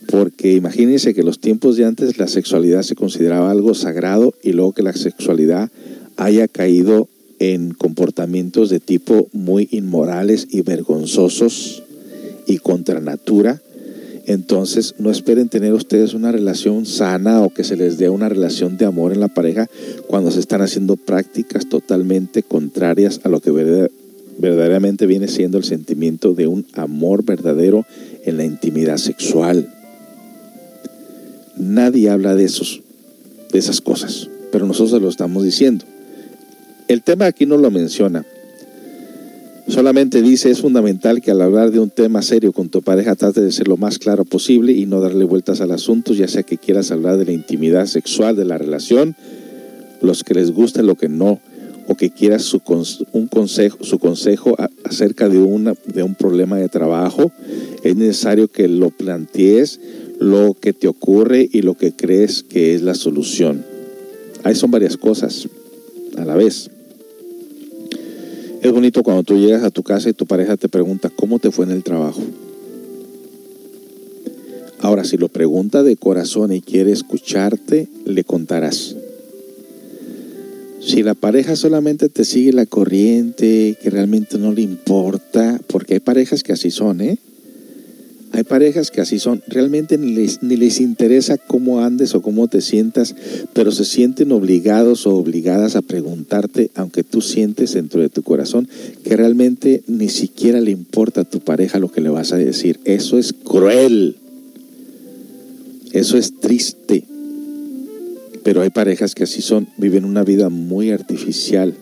[0.08, 4.72] porque imagínense que los tiempos de antes la sexualidad se consideraba algo sagrado y luego
[4.72, 5.70] que la sexualidad
[6.16, 11.82] haya caído en comportamientos de tipo muy inmorales y vergonzosos
[12.46, 13.60] y contra natura,
[14.28, 18.76] entonces no esperen tener ustedes una relación sana o que se les dé una relación
[18.76, 19.70] de amor en la pareja
[20.06, 23.50] cuando se están haciendo prácticas totalmente contrarias a lo que
[24.38, 27.86] verdaderamente viene siendo el sentimiento de un amor verdadero
[28.22, 29.74] en la intimidad sexual.
[31.56, 32.82] Nadie habla de, esos,
[33.50, 35.86] de esas cosas, pero nosotros lo estamos diciendo.
[36.86, 38.26] El tema aquí no lo menciona.
[39.68, 43.42] Solamente dice, es fundamental que al hablar de un tema serio con tu pareja trate
[43.42, 46.56] de ser lo más claro posible y no darle vueltas al asunto, ya sea que
[46.56, 49.14] quieras hablar de la intimidad sexual de la relación,
[50.00, 51.38] los que les guste, lo que no,
[51.86, 52.62] o que quieras su,
[53.12, 57.30] un consejo, su consejo acerca de, una, de un problema de trabajo,
[57.82, 59.80] es necesario que lo plantees
[60.18, 63.64] lo que te ocurre y lo que crees que es la solución.
[64.44, 65.46] Ahí son varias cosas
[66.16, 66.70] a la vez.
[68.60, 71.50] Es bonito cuando tú llegas a tu casa y tu pareja te pregunta cómo te
[71.50, 72.20] fue en el trabajo.
[74.80, 78.96] Ahora, si lo pregunta de corazón y quiere escucharte, le contarás.
[80.80, 86.00] Si la pareja solamente te sigue la corriente, que realmente no le importa, porque hay
[86.00, 87.18] parejas que así son, ¿eh?
[88.38, 92.46] Hay parejas que así son, realmente ni les, ni les interesa cómo andes o cómo
[92.46, 93.16] te sientas,
[93.52, 98.68] pero se sienten obligados o obligadas a preguntarte, aunque tú sientes dentro de tu corazón,
[99.02, 102.78] que realmente ni siquiera le importa a tu pareja lo que le vas a decir.
[102.84, 104.14] Eso es cruel.
[105.92, 107.02] Eso es triste.
[108.44, 111.74] Pero hay parejas que así son, viven una vida muy artificial,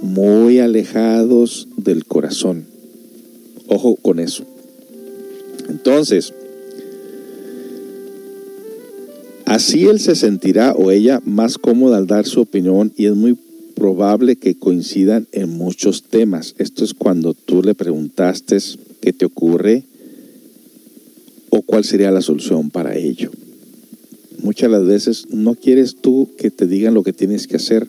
[0.00, 2.64] muy alejados del corazón.
[3.66, 4.46] Ojo con eso.
[5.68, 6.32] Entonces,
[9.44, 13.36] así él se sentirá o ella más cómoda al dar su opinión y es muy
[13.74, 16.54] probable que coincidan en muchos temas.
[16.58, 18.58] Esto es cuando tú le preguntaste
[19.00, 19.84] qué te ocurre
[21.50, 23.30] o cuál sería la solución para ello.
[24.42, 27.86] Muchas las veces no quieres tú que te digan lo que tienes que hacer.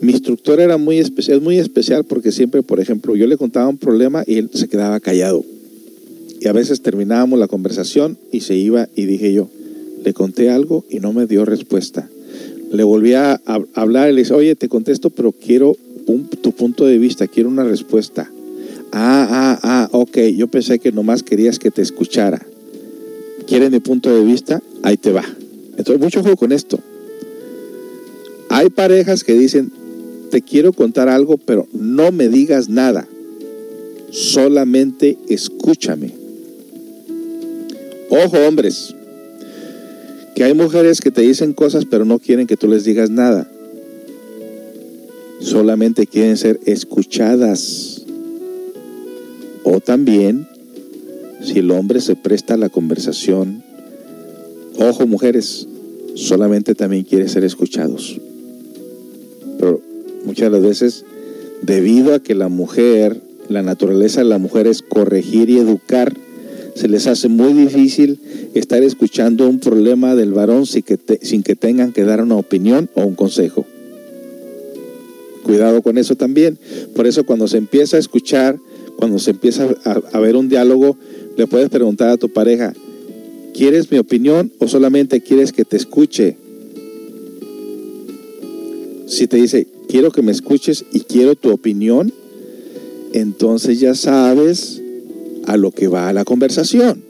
[0.00, 3.78] Mi instructor era muy especial, muy especial porque siempre, por ejemplo, yo le contaba un
[3.78, 5.44] problema y él se quedaba callado.
[6.40, 9.48] Y a veces terminábamos la conversación y se iba y dije yo,
[10.04, 12.08] le conté algo y no me dio respuesta.
[12.72, 13.40] Le volví a
[13.74, 15.76] hablar y le dije, oye, te contesto, pero quiero
[16.40, 18.30] tu punto de vista, quiero una respuesta.
[18.92, 22.44] Ah, ah, ah, ok, yo pensé que nomás querías que te escuchara.
[23.46, 24.62] ¿Quieres mi punto de vista?
[24.82, 25.24] Ahí te va.
[25.76, 26.78] Entonces, mucho juego con esto.
[28.48, 29.72] Hay parejas que dicen,
[30.30, 33.06] te quiero contar algo, pero no me digas nada.
[34.10, 36.25] Solamente escúchame.
[38.08, 38.94] Ojo, hombres,
[40.36, 43.50] que hay mujeres que te dicen cosas, pero no quieren que tú les digas nada.
[45.40, 48.04] Solamente quieren ser escuchadas.
[49.64, 50.46] O también,
[51.42, 53.64] si el hombre se presta a la conversación,
[54.78, 55.66] ojo mujeres,
[56.14, 58.20] solamente también quiere ser escuchados.
[59.58, 59.80] Pero
[60.24, 61.04] muchas de las veces,
[61.62, 66.14] debido a que la mujer, la naturaleza de la mujer es corregir y educar,
[66.76, 68.20] se les hace muy difícil
[68.54, 72.90] estar escuchando un problema del varón sin que, sin que tengan que dar una opinión
[72.94, 73.64] o un consejo.
[75.42, 76.58] Cuidado con eso también.
[76.94, 78.58] Por eso cuando se empieza a escuchar,
[78.96, 80.98] cuando se empieza a, a ver un diálogo,
[81.38, 82.74] le puedes preguntar a tu pareja,
[83.54, 86.36] ¿quieres mi opinión o solamente quieres que te escuche?
[89.06, 92.12] Si te dice, quiero que me escuches y quiero tu opinión,
[93.14, 94.82] entonces ya sabes
[95.46, 97.02] a lo que va a la conversación.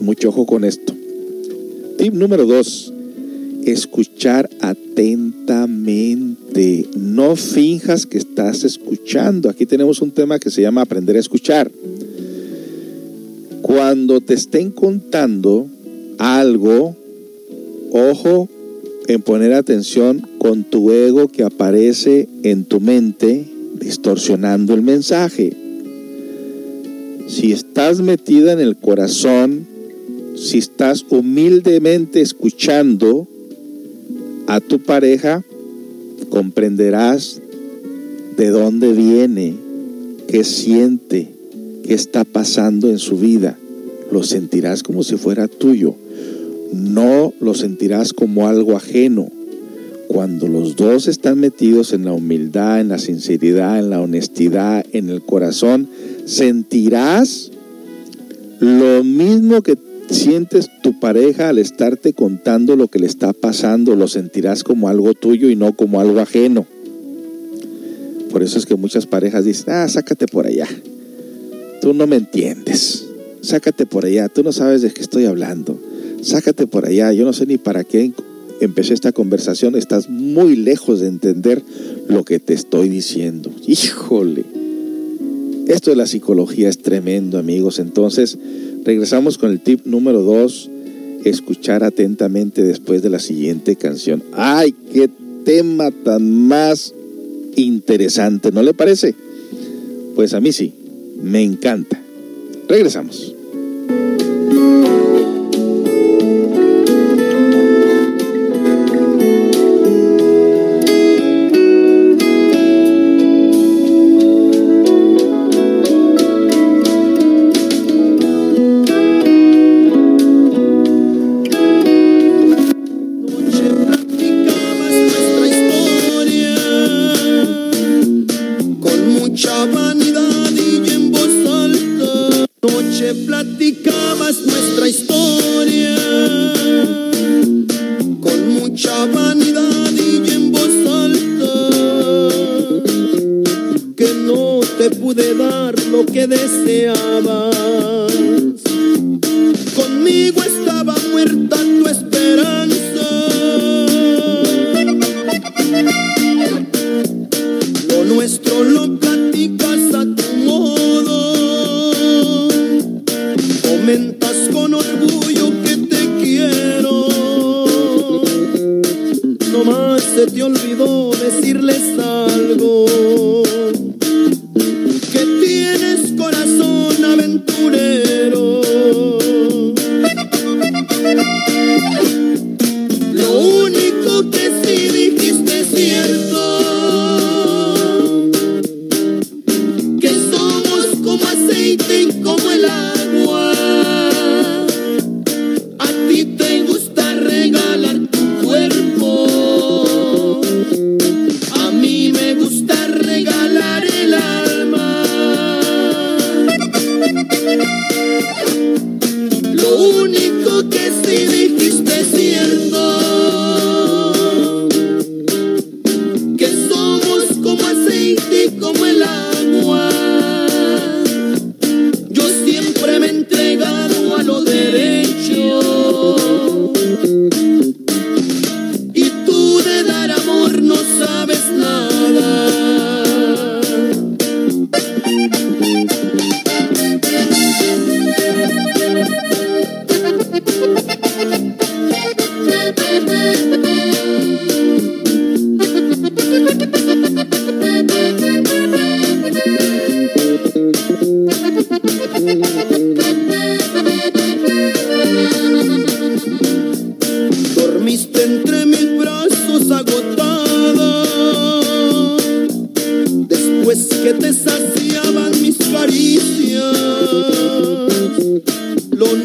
[0.00, 0.94] Mucho ojo con esto.
[1.98, 2.92] Tip número dos,
[3.64, 6.86] escuchar atentamente.
[6.96, 9.50] No finjas que estás escuchando.
[9.50, 11.68] Aquí tenemos un tema que se llama aprender a escuchar.
[13.62, 15.66] Cuando te estén contando
[16.18, 16.94] algo,
[17.92, 18.48] ojo
[19.08, 23.46] en poner atención con tu ego que aparece en tu mente
[23.80, 25.67] distorsionando el mensaje
[27.28, 29.66] si estás metida en el corazón,
[30.34, 33.28] si estás humildemente escuchando
[34.46, 35.44] a tu pareja,
[36.30, 37.40] comprenderás
[38.36, 39.54] de dónde viene,
[40.26, 41.28] qué siente,
[41.84, 43.58] qué está pasando en su vida.
[44.10, 45.94] Lo sentirás como si fuera tuyo.
[46.72, 49.30] No lo sentirás como algo ajeno.
[50.06, 55.10] Cuando los dos están metidos en la humildad, en la sinceridad, en la honestidad, en
[55.10, 55.88] el corazón,
[56.28, 57.50] sentirás
[58.60, 59.78] lo mismo que
[60.10, 65.14] sientes tu pareja al estarte contando lo que le está pasando, lo sentirás como algo
[65.14, 66.66] tuyo y no como algo ajeno.
[68.30, 70.68] Por eso es que muchas parejas dicen, ah, sácate por allá.
[71.80, 73.06] Tú no me entiendes.
[73.40, 74.28] Sácate por allá.
[74.28, 75.80] Tú no sabes de qué estoy hablando.
[76.20, 77.10] Sácate por allá.
[77.12, 78.12] Yo no sé ni para qué
[78.60, 79.76] empecé esta conversación.
[79.76, 81.62] Estás muy lejos de entender
[82.06, 83.50] lo que te estoy diciendo.
[83.66, 84.57] Híjole.
[85.68, 87.78] Esto de la psicología es tremendo, amigos.
[87.78, 88.38] Entonces,
[88.84, 90.70] regresamos con el tip número dos,
[91.24, 94.22] escuchar atentamente después de la siguiente canción.
[94.32, 95.10] ¡Ay, qué
[95.44, 96.94] tema tan más
[97.54, 98.50] interesante!
[98.50, 99.14] ¿No le parece?
[100.14, 100.72] Pues a mí sí,
[101.22, 102.02] me encanta.
[102.66, 103.34] Regresamos.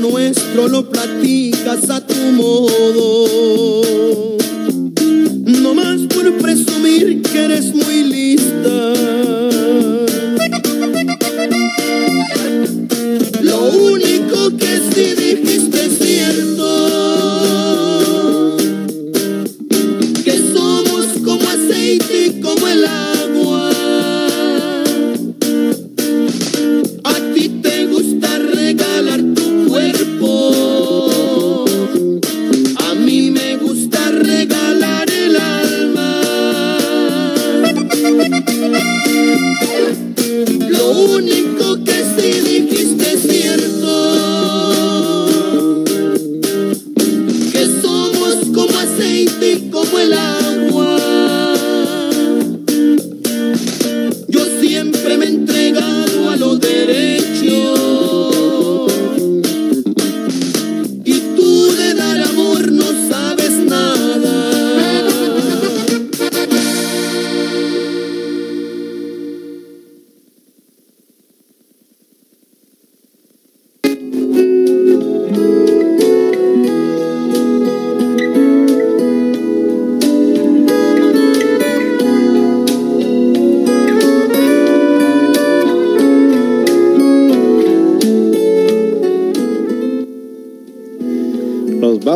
[0.03, 3.27] Nuestro lo platicas a tu modo.
[5.45, 9.12] No más por presumir que eres muy lista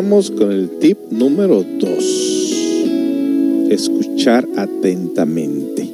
[0.09, 3.67] con el tip número 2.
[3.69, 5.93] Escuchar atentamente.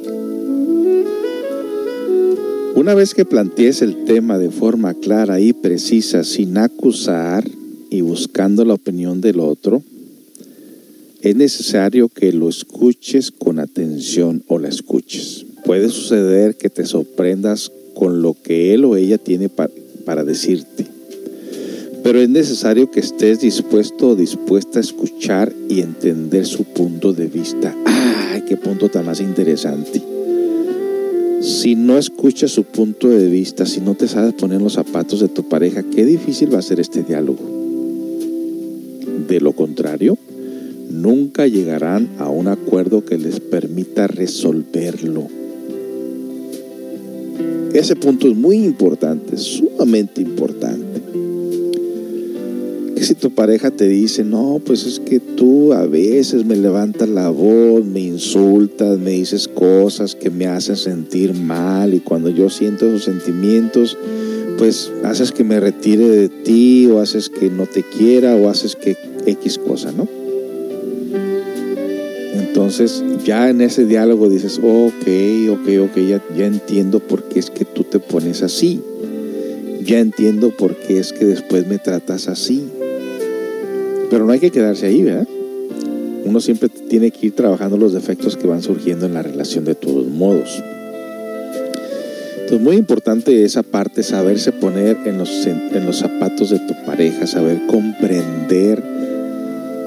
[2.76, 7.44] Una vez que plantees el tema de forma clara y precisa, sin acusar
[7.90, 9.82] y buscando la opinión del otro,
[11.20, 15.44] es necesario que lo escuches con atención o la escuches.
[15.64, 19.70] Puede suceder que te sorprendas con lo que él o ella tiene pa-
[20.04, 20.73] para decirte.
[22.14, 27.26] Pero es necesario que estés dispuesto o dispuesta a escuchar y entender su punto de
[27.26, 27.74] vista.
[27.86, 30.00] ¡Ay, qué punto tan más interesante!
[31.40, 35.26] Si no escuchas su punto de vista, si no te sabes poner los zapatos de
[35.26, 37.42] tu pareja, qué difícil va a ser este diálogo.
[39.26, 40.16] De lo contrario,
[40.90, 45.26] nunca llegarán a un acuerdo que les permita resolverlo.
[47.72, 50.23] Ese punto es muy importante, sumamente
[53.04, 57.28] si tu pareja te dice, no, pues es que tú a veces me levantas la
[57.28, 62.86] voz, me insultas, me dices cosas que me hacen sentir mal y cuando yo siento
[62.86, 63.98] esos sentimientos,
[64.58, 68.76] pues haces que me retire de ti o haces que no te quiera o haces
[68.76, 70.08] que X cosa, ¿no?
[72.32, 77.50] Entonces ya en ese diálogo dices, ok, ok, ok, ya, ya entiendo por qué es
[77.50, 78.80] que tú te pones así.
[79.84, 82.64] Ya entiendo por qué es que después me tratas así.
[84.14, 85.26] Pero no hay que quedarse ahí, ¿verdad?
[86.24, 89.74] Uno siempre tiene que ir trabajando los defectos que van surgiendo en la relación de
[89.74, 90.62] todos modos.
[92.36, 97.26] Entonces, muy importante esa parte, saberse poner en los, en los zapatos de tu pareja,
[97.26, 98.80] saber comprender.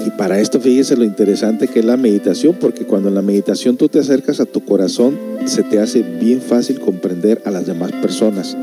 [0.05, 3.77] Y para esto, fíjese lo interesante que es la meditación, porque cuando en la meditación
[3.77, 7.93] tú te acercas a tu corazón, se te hace bien fácil comprender a las demás
[7.93, 8.57] personas.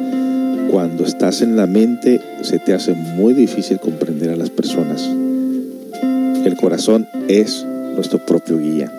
[0.70, 5.08] Cuando estás en la mente, se te hace muy difícil comprender a las personas.
[6.44, 7.64] El corazón es
[7.94, 8.92] nuestro propio guía.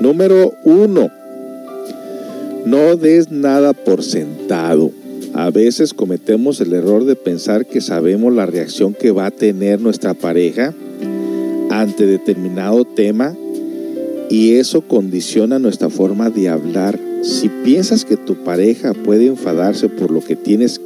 [0.00, 1.10] Número uno,
[2.64, 4.92] no des nada por sentado.
[5.32, 9.80] A veces cometemos el error de pensar que sabemos la reacción que va a tener
[9.80, 10.72] nuestra pareja
[11.70, 13.34] ante determinado tema
[14.30, 16.98] y eso condiciona nuestra forma de hablar.
[17.22, 20.80] Si piensas que tu pareja puede enfadarse por lo que tienes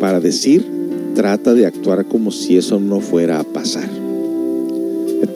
[0.00, 0.66] para decir,
[1.14, 4.03] trata de actuar como si eso no fuera a pasar.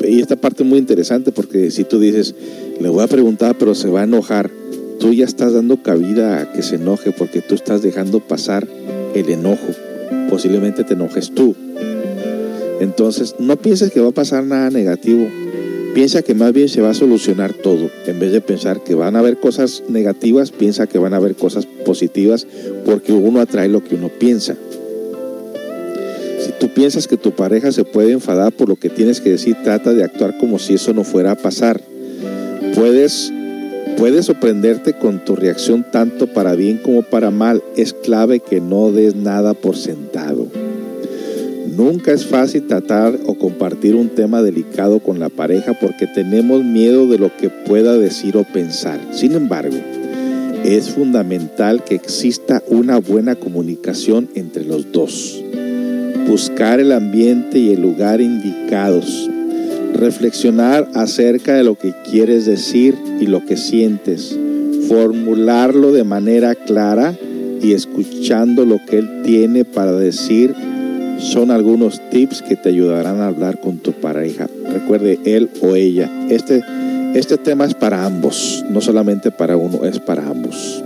[0.07, 2.35] Y esta parte es muy interesante porque si tú dices,
[2.81, 4.51] le voy a preguntar, pero se va a enojar,
[4.99, 8.67] tú ya estás dando cabida a que se enoje porque tú estás dejando pasar
[9.15, 9.69] el enojo.
[10.29, 11.55] Posiblemente te enojes tú.
[12.81, 15.27] Entonces, no pienses que va a pasar nada negativo.
[15.95, 17.91] Piensa que más bien se va a solucionar todo.
[18.07, 21.35] En vez de pensar que van a haber cosas negativas, piensa que van a haber
[21.35, 22.47] cosas positivas
[22.85, 24.57] porque uno atrae lo que uno piensa.
[26.61, 29.93] Tú piensas que tu pareja se puede enfadar por lo que tienes que decir, trata
[29.93, 31.81] de actuar como si eso no fuera a pasar.
[32.75, 33.33] Puedes,
[33.97, 37.63] puedes sorprenderte con tu reacción tanto para bien como para mal.
[37.77, 40.49] Es clave que no des nada por sentado.
[41.77, 47.07] Nunca es fácil tratar o compartir un tema delicado con la pareja porque tenemos miedo
[47.07, 48.99] de lo que pueda decir o pensar.
[49.13, 49.77] Sin embargo,
[50.65, 55.41] es fundamental que exista una buena comunicación entre los dos.
[56.29, 59.31] Buscar el ambiente y el lugar indicados.
[59.95, 64.39] Reflexionar acerca de lo que quieres decir y lo que sientes.
[64.89, 67.15] Formularlo de manera clara
[67.63, 70.55] y escuchando lo que él tiene para decir
[71.19, 74.49] son algunos tips que te ayudarán a hablar con tu pareja.
[74.71, 76.11] Recuerde, él o ella.
[76.29, 76.63] Este,
[77.15, 80.85] este tema es para ambos, no solamente para uno, es para ambos.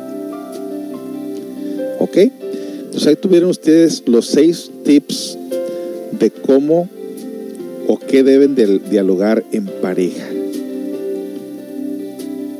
[2.93, 5.39] Entonces ahí tuvieron ustedes los seis tips
[6.21, 6.91] de cómo
[7.89, 10.27] o qué deben de dialogar en pareja.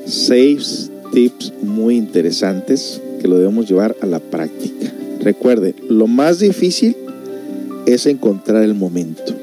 [0.07, 4.91] Seis tips muy interesantes que lo debemos llevar a la práctica.
[5.21, 6.97] Recuerde, lo más difícil
[7.85, 9.35] es encontrar el momento,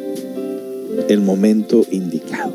[1.08, 2.52] el momento indicado.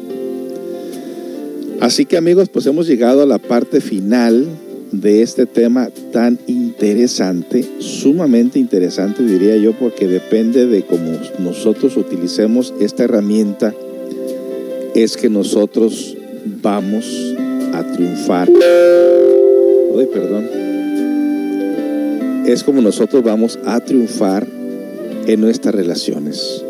[1.78, 4.48] Así que amigos, pues hemos llegado a la parte final
[4.90, 6.63] de este tema tan interesante,
[7.78, 13.74] sumamente interesante diría yo, porque depende de cómo nosotros utilicemos esta herramienta,
[14.94, 16.16] es que nosotros
[16.62, 17.34] vamos
[17.72, 18.48] a triunfar.
[19.98, 20.48] Ay, perdón.
[22.46, 24.46] Es como nosotros vamos a triunfar
[25.26, 26.62] en nuestras relaciones.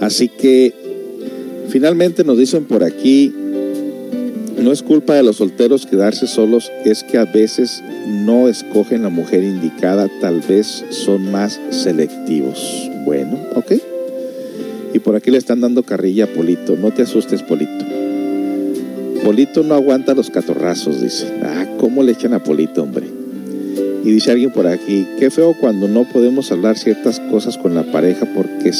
[0.00, 0.74] Así que
[1.68, 3.34] finalmente nos dicen por aquí,
[4.64, 9.10] no es culpa de los solteros quedarse solos, es que a veces no escogen la
[9.10, 12.90] mujer indicada, tal vez son más selectivos.
[13.04, 13.72] Bueno, ok.
[14.94, 17.84] Y por aquí le están dando carrilla a Polito, no te asustes Polito.
[19.22, 21.26] Polito no aguanta los catorrazos, dice.
[21.42, 23.06] Ah, ¿cómo le echan a Polito, hombre?
[24.02, 27.82] Y dice alguien por aquí, qué feo cuando no podemos hablar ciertas cosas con la
[27.82, 28.72] pareja porque,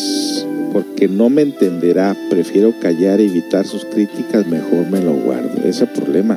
[0.74, 5.62] porque no me entenderá, prefiero callar e evitar sus críticas, mejor me lo guardo.
[5.64, 6.36] Ese problema.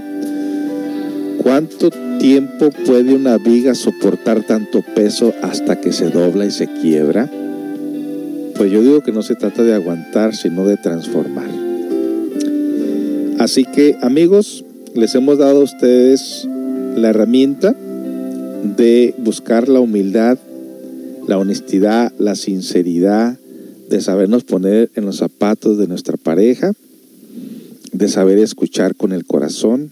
[1.41, 1.89] ¿Cuánto
[2.19, 7.27] tiempo puede una viga soportar tanto peso hasta que se dobla y se quiebra?
[8.55, 11.49] Pues yo digo que no se trata de aguantar, sino de transformar.
[13.39, 16.47] Así que amigos, les hemos dado a ustedes
[16.95, 17.75] la herramienta
[18.77, 20.37] de buscar la humildad,
[21.27, 23.39] la honestidad, la sinceridad,
[23.89, 26.73] de sabernos poner en los zapatos de nuestra pareja,
[27.91, 29.91] de saber escuchar con el corazón,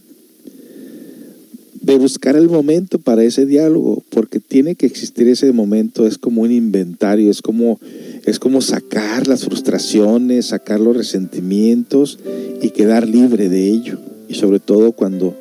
[1.82, 6.42] de buscar el momento para ese diálogo, porque tiene que existir ese momento, es como
[6.42, 7.80] un inventario, es como,
[8.26, 12.18] es como sacar las frustraciones, sacar los resentimientos
[12.62, 14.00] y quedar libre de ello.
[14.28, 15.36] Y sobre todo cuando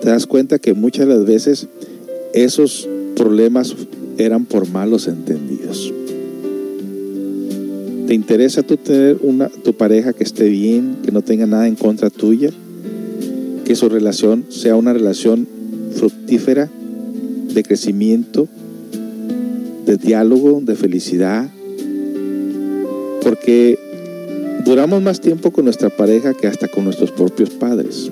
[0.00, 1.68] te das cuenta que muchas de las veces
[2.32, 3.74] esos problemas
[4.16, 5.92] eran por malos entendidos.
[8.10, 11.76] ¿Te interesa tú tener una, tu pareja que esté bien, que no tenga nada en
[11.76, 12.50] contra tuya?
[13.64, 15.46] Que su relación sea una relación
[15.94, 16.68] fructífera,
[17.54, 18.48] de crecimiento,
[19.86, 21.48] de diálogo, de felicidad.
[23.22, 23.78] Porque
[24.64, 28.10] duramos más tiempo con nuestra pareja que hasta con nuestros propios padres.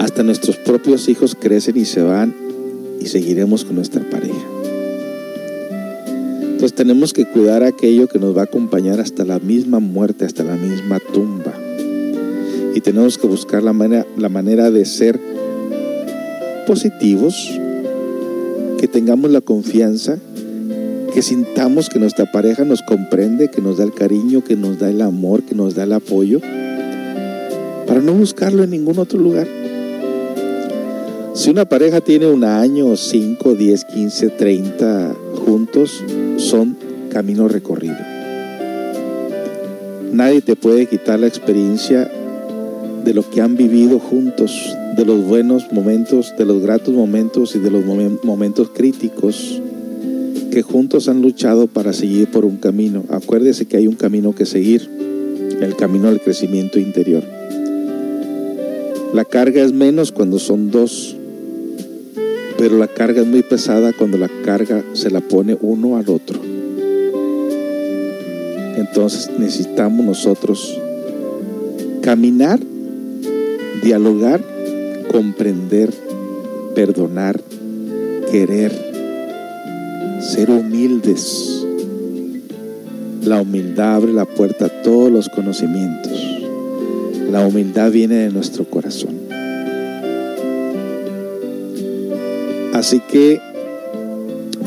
[0.00, 2.34] Hasta nuestros propios hijos crecen y se van
[3.00, 4.59] y seguiremos con nuestra pareja.
[6.60, 10.44] Entonces tenemos que cuidar aquello que nos va a acompañar hasta la misma muerte, hasta
[10.44, 11.54] la misma tumba.
[12.74, 15.18] Y tenemos que buscar la manera, la manera de ser
[16.66, 17.50] positivos,
[18.78, 20.18] que tengamos la confianza,
[21.14, 24.90] que sintamos que nuestra pareja nos comprende, que nos da el cariño, que nos da
[24.90, 26.40] el amor, que nos da el apoyo,
[27.86, 29.48] para no buscarlo en ningún otro lugar.
[31.32, 36.04] Si una pareja tiene un año, 5, 10, 15, 30 juntos,
[36.36, 36.76] son
[37.10, 37.98] caminos recorridos.
[40.12, 42.10] Nadie te puede quitar la experiencia
[43.04, 47.58] de lo que han vivido juntos, de los buenos momentos, de los gratos momentos y
[47.58, 47.84] de los
[48.22, 49.60] momentos críticos
[50.50, 53.04] que juntos han luchado para seguir por un camino.
[53.08, 54.90] Acuérdese que hay un camino que seguir,
[55.60, 57.22] el camino del crecimiento interior.
[59.14, 61.16] La carga es menos cuando son dos,
[62.60, 66.38] pero la carga es muy pesada cuando la carga se la pone uno al otro.
[68.76, 70.78] Entonces necesitamos nosotros
[72.02, 72.60] caminar,
[73.82, 74.42] dialogar,
[75.10, 75.90] comprender,
[76.74, 77.40] perdonar,
[78.30, 78.72] querer,
[80.20, 81.66] ser humildes.
[83.24, 86.12] La humildad abre la puerta a todos los conocimientos.
[87.30, 89.19] La humildad viene de nuestro corazón.
[92.80, 93.38] Así que,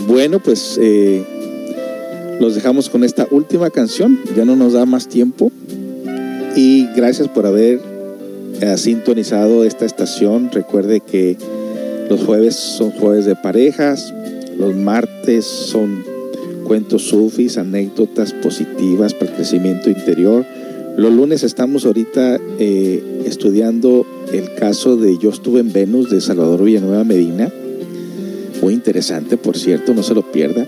[0.08, 1.24] bueno, pues eh,
[2.40, 4.20] los dejamos con esta última canción.
[4.38, 5.52] Ya no nos da más tiempo.
[6.56, 7.82] Y gracias por haber
[8.62, 10.52] eh, sintonizado esta estación.
[10.52, 11.38] Recuerde que
[12.08, 14.14] los jueves son jueves de parejas.
[14.60, 16.04] Los martes son
[16.66, 20.46] cuentos sufis, anécdotas positivas para el crecimiento interior.
[20.98, 26.64] Los lunes estamos ahorita eh, estudiando el caso de Yo estuve en Venus de Salvador
[26.64, 27.52] Villanueva Medina.
[28.64, 30.66] Muy interesante, por cierto, no se lo pierda.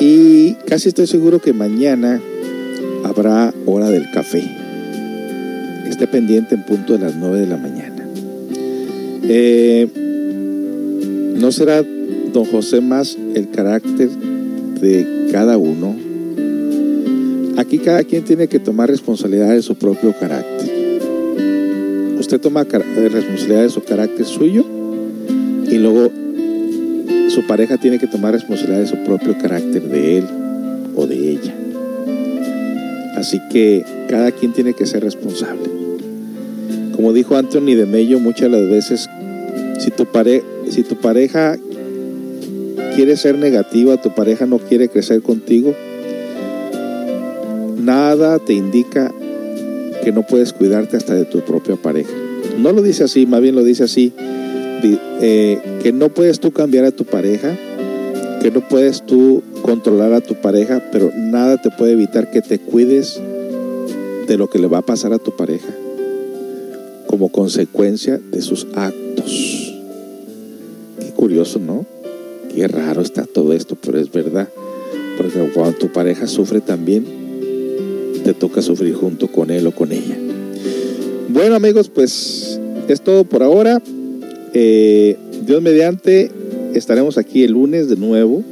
[0.00, 2.22] Y casi estoy seguro que mañana
[3.04, 4.42] habrá hora del café.
[5.86, 8.06] Esté pendiente en punto de las 9 de la mañana.
[9.24, 9.88] Eh,
[11.36, 11.84] no será
[12.32, 14.08] don José más el carácter
[14.80, 15.94] de cada uno.
[17.58, 20.70] Aquí cada quien tiene que tomar responsabilidad de su propio carácter.
[22.18, 24.64] Usted toma responsabilidad de su carácter suyo
[25.70, 26.10] y luego
[27.40, 30.26] su pareja tiene que tomar responsabilidad de su propio carácter de él
[30.94, 31.54] o de ella.
[33.16, 35.62] Así que cada quien tiene que ser responsable.
[36.94, 39.08] Como dijo Anthony de Mello muchas las veces,
[39.78, 40.06] si tu,
[40.68, 41.56] si tu pareja
[42.94, 45.74] quiere ser negativa, tu pareja no quiere crecer contigo,
[47.78, 49.10] nada te indica
[50.04, 52.12] que no puedes cuidarte hasta de tu propia pareja.
[52.58, 54.12] No lo dice así, más bien lo dice así,
[54.82, 57.56] eh, que no puedes tú cambiar a tu pareja,
[58.42, 62.58] que no puedes tú controlar a tu pareja, pero nada te puede evitar que te
[62.58, 63.20] cuides
[64.26, 65.68] de lo que le va a pasar a tu pareja
[67.06, 69.74] como consecuencia de sus actos.
[71.00, 71.84] Qué curioso, ¿no?
[72.54, 74.48] Qué raro está todo esto, pero es verdad.
[75.16, 77.04] Porque cuando tu pareja sufre también,
[78.24, 80.16] te toca sufrir junto con él o con ella.
[81.28, 83.82] Bueno amigos, pues es todo por ahora.
[84.52, 85.16] Eh,
[85.46, 86.30] Dios mediante,
[86.74, 88.44] estaremos aquí el lunes de nuevo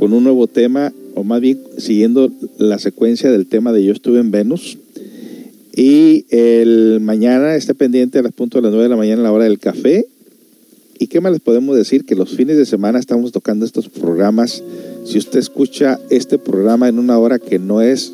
[0.00, 4.18] con un nuevo tema, o más bien siguiendo la secuencia del tema de Yo estuve
[4.18, 4.78] en Venus.
[5.76, 9.32] Y el mañana esté pendiente a las punto de las 9 de la mañana la
[9.32, 10.06] hora del café.
[10.98, 12.04] ¿Y qué más les podemos decir?
[12.04, 14.62] Que los fines de semana estamos tocando estos programas.
[15.04, 18.12] Si usted escucha este programa en una hora que no es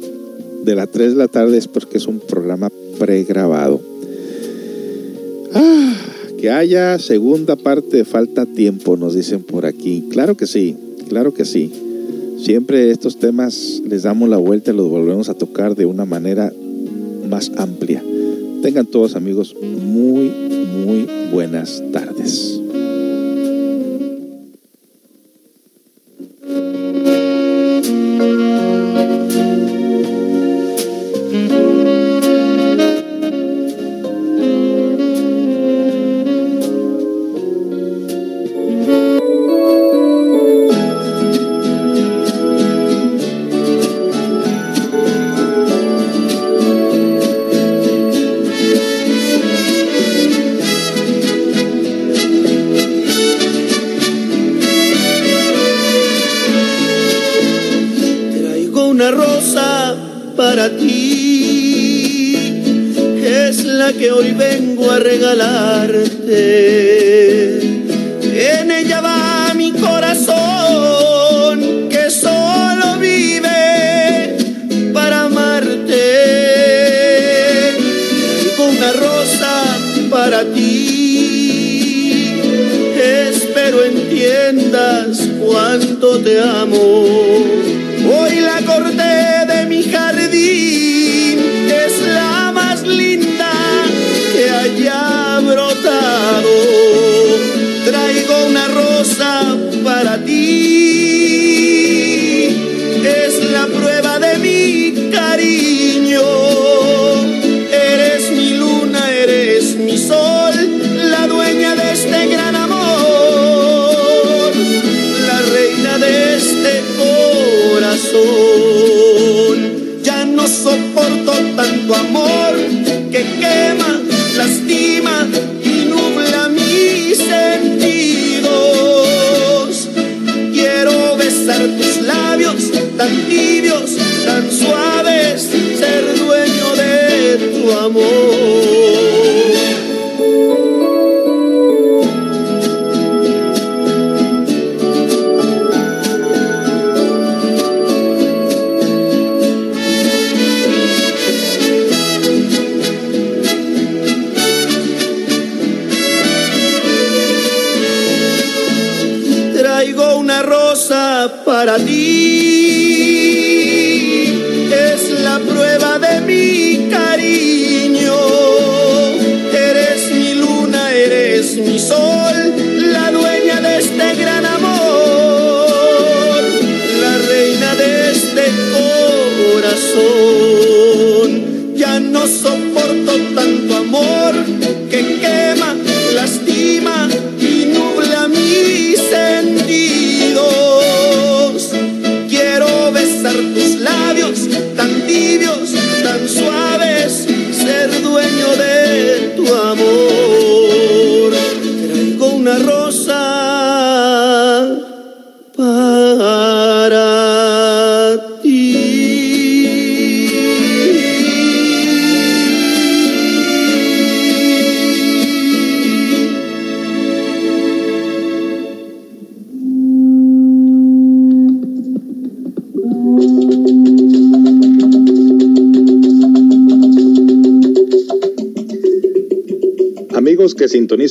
[0.65, 3.81] de las 3 de la tarde, es porque es un programa pregrabado.
[5.55, 5.86] Ah,
[6.39, 10.05] que haya segunda parte, falta tiempo, nos dicen por aquí.
[10.11, 10.77] Claro que sí,
[11.09, 11.73] claro que sí.
[12.39, 16.53] Siempre estos temas les damos la vuelta y los volvemos a tocar de una manera
[17.29, 18.03] más amplia.
[18.63, 20.31] Tengan todos amigos muy,
[20.85, 22.56] muy buenas tardes.